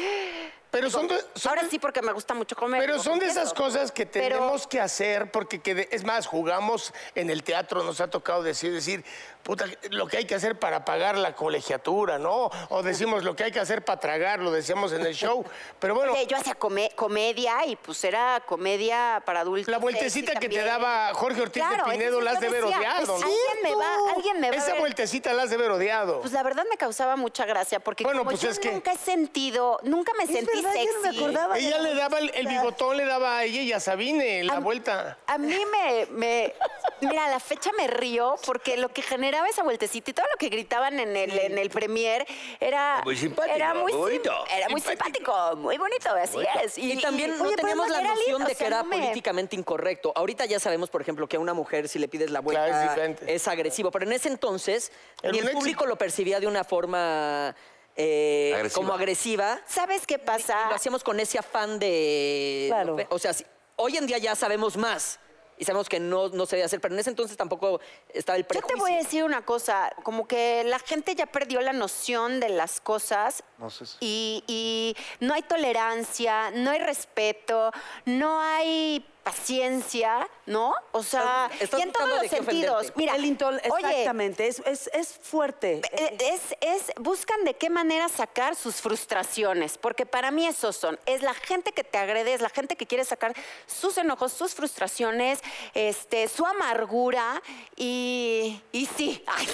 [0.77, 2.81] Pero son, de- son Ahora de- sí, porque me gusta mucho comer.
[2.81, 6.27] Pero son de esas cosas que Pero- tenemos que hacer porque que de- es más,
[6.27, 9.05] jugamos en el teatro, nos ha tocado decir, decir,
[9.47, 12.51] puta, lo que hay que hacer para pagar la colegiatura, ¿no?
[12.71, 15.45] O decimos lo que hay que hacer para tragar, lo decíamos en el show.
[15.79, 19.69] Pero bueno, Oye, yo hacía come- comedia y pues era comedia para adultos.
[19.71, 23.03] la vueltecita que te daba Jorge Ortiz Claro, de Pinedo la has de haber odiado,
[23.03, 23.15] "Es ¿no?
[23.15, 24.81] Alguien me va, alguien me va a Esa ver".
[24.81, 26.21] vueltecita la has de haber odiado.
[26.23, 28.93] Pues la verdad me causaba mucha gracia porque Bueno, como pues yo es que- nunca
[28.93, 31.19] he sentido, nunca me Es sentí verdad, yo no me sexy.
[31.23, 34.43] acordaba Ella la le daba el, el bigotón, le daba a ella y a Sabine
[34.43, 35.19] la vuelta.
[35.29, 36.55] A mí me, me-
[37.01, 39.03] Mira, a la fecha me río porque lo que
[39.45, 42.27] esa vueltecita y todo lo que gritaban en el, en el premier
[42.61, 43.03] era...
[43.05, 44.45] Muy simpático, Era muy, muy sim- bonito.
[44.57, 46.79] Era muy simpático, muy bonito, así es.
[46.79, 48.99] Y, también no oye, teníamos la noción lindo, de o que sea, era no me-
[48.99, 50.13] políticamente incorrecto.
[50.17, 53.17] Ahorita ya sabemos, por ejemplo, que a una mujer si le pides la vuelta Claro,
[53.27, 54.91] es agresivo, pero en ese entonces
[55.23, 55.87] ni un el público éxito.
[55.87, 57.55] lo percibía de una forma
[57.97, 58.81] eh, Agresiva.
[58.81, 59.61] como agresiva.
[59.67, 60.69] ¿Sabes qué Y pasa?
[60.69, 62.67] lo hacíamos con ese afán de...
[62.69, 62.97] Claro.
[63.11, 63.45] O sea, si-
[63.77, 65.19] hoy en día ya sabemos más
[65.59, 67.81] y sabemos que no, no se debe hacer, pero en ese entonces tampoco
[68.13, 68.75] estaba el Yo prejuicio.
[68.77, 72.49] te voy a decir una cosa, como que la gente ya perdió la noción de
[72.51, 77.71] las cosas No sé si- y, y no hay tolerancia, no hay respeto,
[78.05, 80.73] no hay paciencia, ¿no?
[80.93, 82.93] O sea, Estás- estás y en todos los sentidos.
[82.95, 85.81] Mira, el intol- oye, exactamente, es, es, es fuerte.
[85.91, 90.97] eh, es, es, buscan de qué manera sacar sus frustraciones, porque para mí esos son,
[91.07, 93.35] es la gente que te agrede, es la gente que quiere sacar
[93.67, 95.41] sus enojos, sus frustraciones,
[95.75, 97.43] este, su amargura
[97.75, 99.49] y, y sí, ay,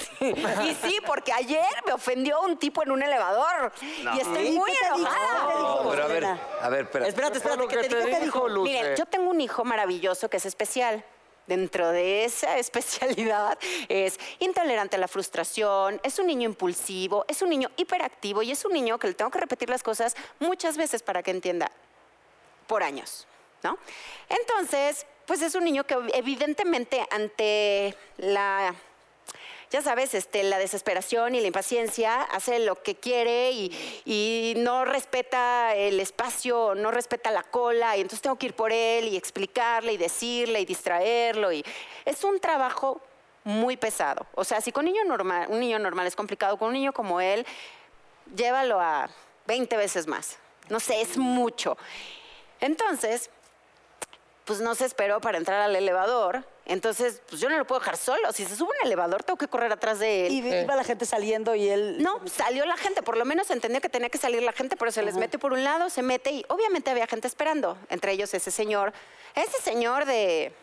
[0.69, 4.71] y sí, porque ayer me ofendió un tipo en un elevador y estoy ¿Y muy
[4.85, 5.47] enojada.
[5.89, 6.25] Pero a ver,
[6.61, 7.07] a ver, espera.
[7.07, 8.19] Espérate, espérate, ¿qué te dijo?
[8.23, 8.63] dijo, Luz?
[8.65, 11.03] Miren, eh, yo tengo un hijo maravilloso que es especial.
[11.45, 13.57] dentro de esa especialidad
[13.89, 18.63] es intolerante a la frustración, es un niño impulsivo, es un niño hiperactivo y es
[18.63, 21.69] un niño que le tengo que repetir las cosas muchas veces para que entienda
[22.67, 23.27] por años,
[23.61, 23.77] ¿no?
[24.29, 28.73] Entonces, pues es un niño que evidentemente ante la
[29.73, 35.75] ya sabes, este, la desesperación y la impaciencia, hace lo que quiere y, no respeta
[35.75, 39.93] el espacio, no respeta la cola, y entonces tengo que ir por él y explicarle
[39.93, 41.51] y decirle y distraerlo.
[41.51, 41.65] Y
[42.05, 43.01] es un trabajo
[43.43, 44.27] muy pesado.
[44.35, 47.19] O sea, si con niño normal, un niño normal es complicado, con un niño como
[47.19, 47.43] él,
[48.35, 49.09] llévalo a
[49.47, 50.37] 20 veces más.
[50.69, 51.77] No sé, es mucho.
[52.61, 53.31] Entonces,
[54.45, 56.45] pues no se esperó para entrar al elevador.
[56.65, 58.31] Entonces, pues yo no lo puedo dejar solo.
[58.31, 60.31] Si se sube un elevador, tengo que correr atrás de él.
[60.33, 62.01] Y iba la gente saliendo y él...
[62.01, 64.91] No, salió la gente, por lo menos entendió que tenía que salir la gente, pero
[64.91, 68.33] se les mete por un lado, se mete y obviamente había gente esperando, entre ellos
[68.33, 68.93] ese señor,
[69.35, 70.53] ese señor de,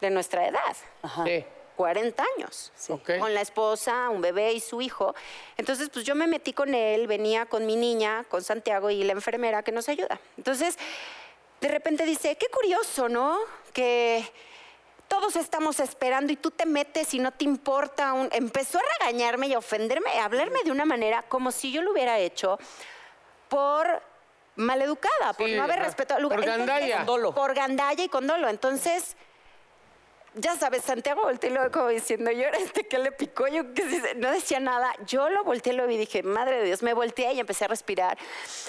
[0.00, 0.76] de nuestra edad.
[1.24, 1.44] Sí.
[1.76, 3.18] 40 años, Ok.
[3.18, 5.12] con la esposa, un bebé y su hijo.
[5.56, 9.10] Entonces, pues yo me metí con él, venía con mi niña, con Santiago y la
[9.10, 10.20] enfermera que nos ayuda.
[10.36, 10.78] Entonces,
[11.60, 13.38] de repente dice, qué curioso, ¿no?
[13.72, 14.24] Que
[15.08, 18.12] todos estamos esperando y tú te metes y no te importa.
[18.12, 18.28] un-".
[18.32, 21.92] Empezó a regañarme y a ofenderme, a hablarme de una manera como si yo lo
[21.92, 22.58] hubiera hecho
[23.48, 24.02] por
[24.56, 26.40] maleducada, por no haber respetado el lugar.
[26.40, 26.96] Por Entonces, gandalla.
[26.98, 27.34] Con dolo.
[27.34, 28.48] Por gandalla y con dolo.
[28.48, 29.16] Entonces,
[30.34, 33.46] ya sabes, Santiago volteó y luego como diciendo, ¿y ahora este qué le picó?
[33.46, 34.92] Yo que no decía nada.
[35.06, 37.68] Yo lo volteé, lo vi y dije, madre de Dios, me volteé y empecé a
[37.68, 38.18] respirar.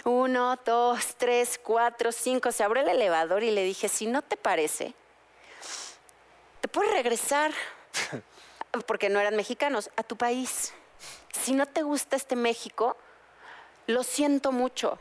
[0.03, 2.51] Uno, dos, tres, cuatro, cinco.
[2.51, 4.93] Se abrió el elevador y le dije, si no te parece,
[6.66, 7.51] te puedes regresar,
[8.88, 10.74] porque no eran mexicanos, a tu país.
[11.32, 12.97] Si no te gusta este México,
[13.86, 14.97] lo siento mucho.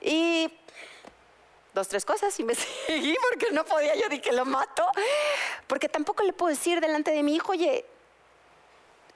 [0.00, 0.48] Y
[1.74, 2.54] dos, tres cosas y me
[2.86, 3.96] seguí porque no podía.
[3.96, 4.86] Yo dije, lo mato.
[5.66, 7.84] Porque tampoco le puedo decir delante de mi hijo, oye,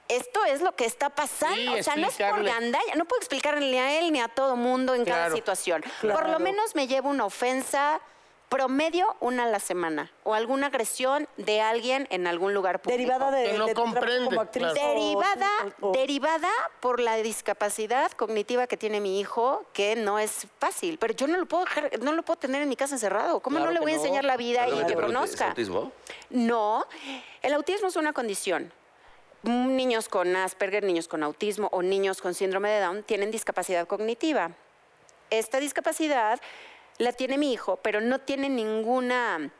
[0.09, 1.55] esto es lo que está pasando.
[1.55, 2.95] Sí, o sea, no es por gandalla.
[2.95, 5.35] No puedo explicarle ni a él ni a todo mundo en cada Claro.
[5.37, 5.85] situación.
[6.01, 8.01] Por lo menos me llevo una ofensa
[8.55, 12.97] promedio una a la semana o alguna agresión de alguien en algún lugar público.
[12.97, 14.67] Derivada de, Que no de comprende, como actriz.
[14.71, 14.89] claro.
[14.91, 15.49] Derivada,
[15.81, 16.49] o- o- derivada
[16.79, 20.97] por la discapacidad cognitiva que tiene mi hijo, que no es fácil.
[20.97, 23.41] Pero yo no lo puedo dejar- no lo puedo tener en mi casa encerrado.
[23.41, 25.47] ¿Cómo Claro no le voy a enseñar la vida y que pero ¿es conozca?
[25.49, 25.91] autismo?
[26.29, 26.85] No,
[27.41, 28.71] el autismo es una condición.
[29.43, 34.51] Niños con Asperger, niños con autismo o niños con síndrome de Down tienen discapacidad cognitiva.
[35.29, 36.39] Esta discapacidad
[36.97, 39.51] la tiene mi hijo, pero no tiene ninguna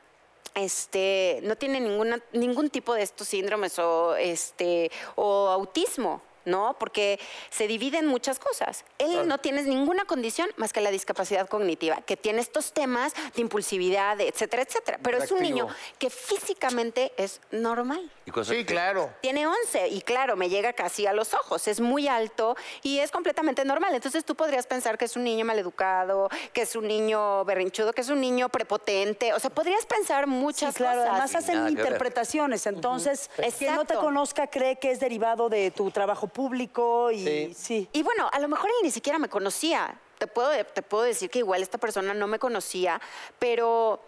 [0.55, 6.75] este, no tiene ninguna, ningún tipo de estos síndromes o, este, o autismo, ¿no?
[6.79, 7.19] Porque
[7.49, 8.85] se divide en muchas cosas.
[8.97, 13.41] Él no tiene ninguna condición más que la discapacidad cognitiva, que tiene estos temas de
[13.41, 14.99] impulsividad, etcétera, etcétera.
[15.01, 15.67] Pero es un niño
[15.99, 18.11] que físicamente es normal.
[18.25, 19.11] Y Sí, que- claro.
[19.21, 23.11] Tiene 11 y claro, me llega casi a los ojos, es muy alto y es
[23.11, 23.93] completamente normal.
[23.95, 28.01] Entonces tú podrías pensar que es un niño maleducado, que es un niño berrinchudo, que
[28.01, 29.33] es un niño prepotente.
[29.33, 31.11] O sea, podrías pensar Sí, muchas claro, cosas.
[31.11, 36.27] además hacen interpretaciones, entonces quien no te conozca cree que es derivado de tu trabajo
[36.35, 37.87] público y sí.
[37.93, 39.97] Y bueno, a lo mejor él ni siquiera me conocía.
[40.17, 43.01] Te puedo, te puedo decir que igual esta persona no me conocía,
[43.39, 44.01] pero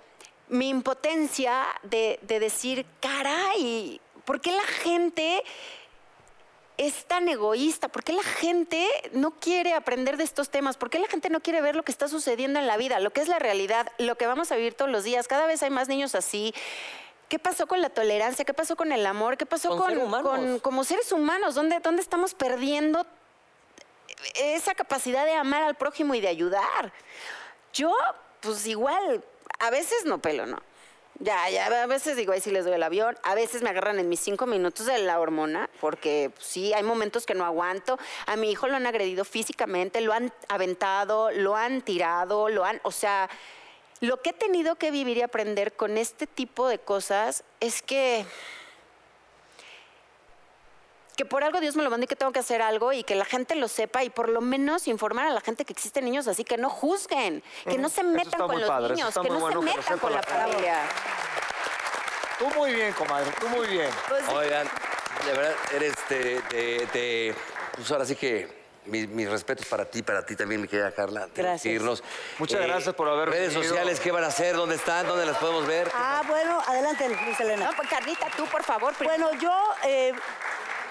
[0.49, 5.41] mi impotencia de, de decir, caray, ¿por qué la gente
[6.77, 7.87] es tan egoísta?
[7.87, 10.75] ¿Por qué la gente no quiere aprender de estos temas?
[10.75, 13.11] ¿Por qué la gente no quiere ver lo que está sucediendo en la vida, lo
[13.11, 15.27] que es la realidad, lo que vamos a vivir todos los días?
[15.27, 16.53] Cada vez hay más niños así.
[17.29, 18.45] ¿Qué pasó con la tolerancia?
[18.45, 19.37] ¿Qué pasó con el amor?
[19.37, 20.29] ¿Qué pasó Con con, ser humanos.
[20.29, 21.55] con- como seres humanos?
[21.55, 23.05] ¿Dónde, ¿Dónde estamos perdiendo
[24.35, 26.91] esa capacidad de amar al prójimo y de ayudar?
[27.73, 27.93] Yo,
[28.39, 29.23] pues igual,
[29.59, 30.61] a veces no pelo, ¿no?
[31.19, 33.17] Ya, ya, a veces digo, ahí sí les doy el avión.
[33.23, 36.83] A veces me agarran en mis cinco minutos de la hormona, porque pues, sí, hay
[36.83, 37.97] momentos que no aguanto.
[38.27, 42.79] A mi hijo lo han agredido físicamente, lo han aventado, lo han tirado, lo han.
[42.83, 43.29] O sea,
[44.01, 48.25] lo que he tenido que vivir y aprender con este tipo de cosas es que
[51.15, 53.15] que por algo Dios me lo manda y que tengo que hacer algo y que
[53.15, 56.27] la gente lo sepa y por lo menos informar a la gente que existen niños
[56.27, 59.61] así, que no juzguen, que no se metan con los padre, niños, que no bueno
[59.63, 60.79] se metan con la la familia.
[62.37, 63.89] Tú muy bien, comadre, tú muy bien.
[64.31, 64.67] Oigan,
[65.25, 67.35] de verdad, eres de, de- de-
[67.75, 68.47] Pues ahora sí que
[68.87, 71.27] mi- mis respetos para ti, para ti también, mi querida Carla.
[71.35, 71.73] Gracias.
[71.73, 72.03] irnos.
[72.39, 73.69] Muchas gracias por haber Redes venido.
[73.69, 74.55] sociales, ¿qué van a hacer?
[74.55, 75.07] ¿Dónde están?
[75.07, 75.89] ¿Dónde las podemos ver?
[75.93, 77.69] Ah, bueno, adelante, Luis Elena.
[77.69, 78.93] No, pues Carlita, tú por favor.
[79.03, 79.51] Bueno, yo
[79.83, 80.13] eh,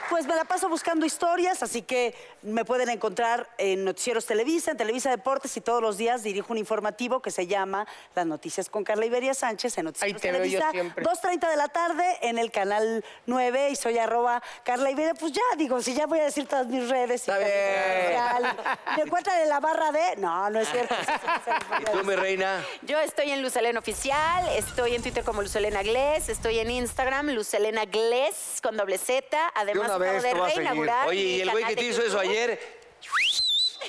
[0.08, 4.76] pues me la paso buscando historias, así que me pueden encontrar en Noticieros Televisa, en
[4.76, 8.84] Televisa Deportes y todos los días dirijo un informativo que se llama Las Noticias con
[8.84, 10.70] Carla Iberia Sánchez en Noticieros te veo yo Televisa.
[10.70, 11.04] siempre.
[11.04, 15.14] 2.30 de la tarde en el canal 9 y soy arroba Carla Iberia.
[15.14, 17.26] Pues ya, digo, si ya voy a decir todas mis redes.
[17.26, 18.56] y Está bien.
[18.96, 20.16] Me encuentran en la barra de...
[20.16, 20.94] No, no es cierto.
[21.80, 22.64] ¿Y tú, mi reina?
[22.82, 27.84] Yo estoy en Lucelena Oficial, estoy en Twitter como Lucelena Glés, estoy en Instagram, Lucelena
[27.84, 29.36] Glés con doble Z.
[29.54, 30.90] Además, vez a seguir.
[31.06, 32.58] Oye, ¿y el güey que te hizo eso ayer?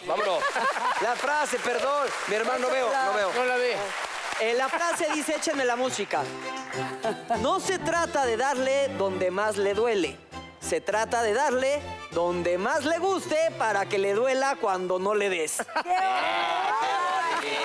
[0.05, 0.43] Vámonos.
[1.01, 2.07] La frase, perdón.
[2.27, 3.33] Mi hermano, no veo, no veo.
[3.33, 3.75] No la ve.
[4.39, 6.21] Eh, la frase dice, échenme la música.
[7.39, 10.17] No se trata de darle donde más le duele.
[10.59, 11.81] Se trata de darle
[12.11, 15.57] donde más le guste para que le duela cuando no le des.
[17.41, 17.57] Qué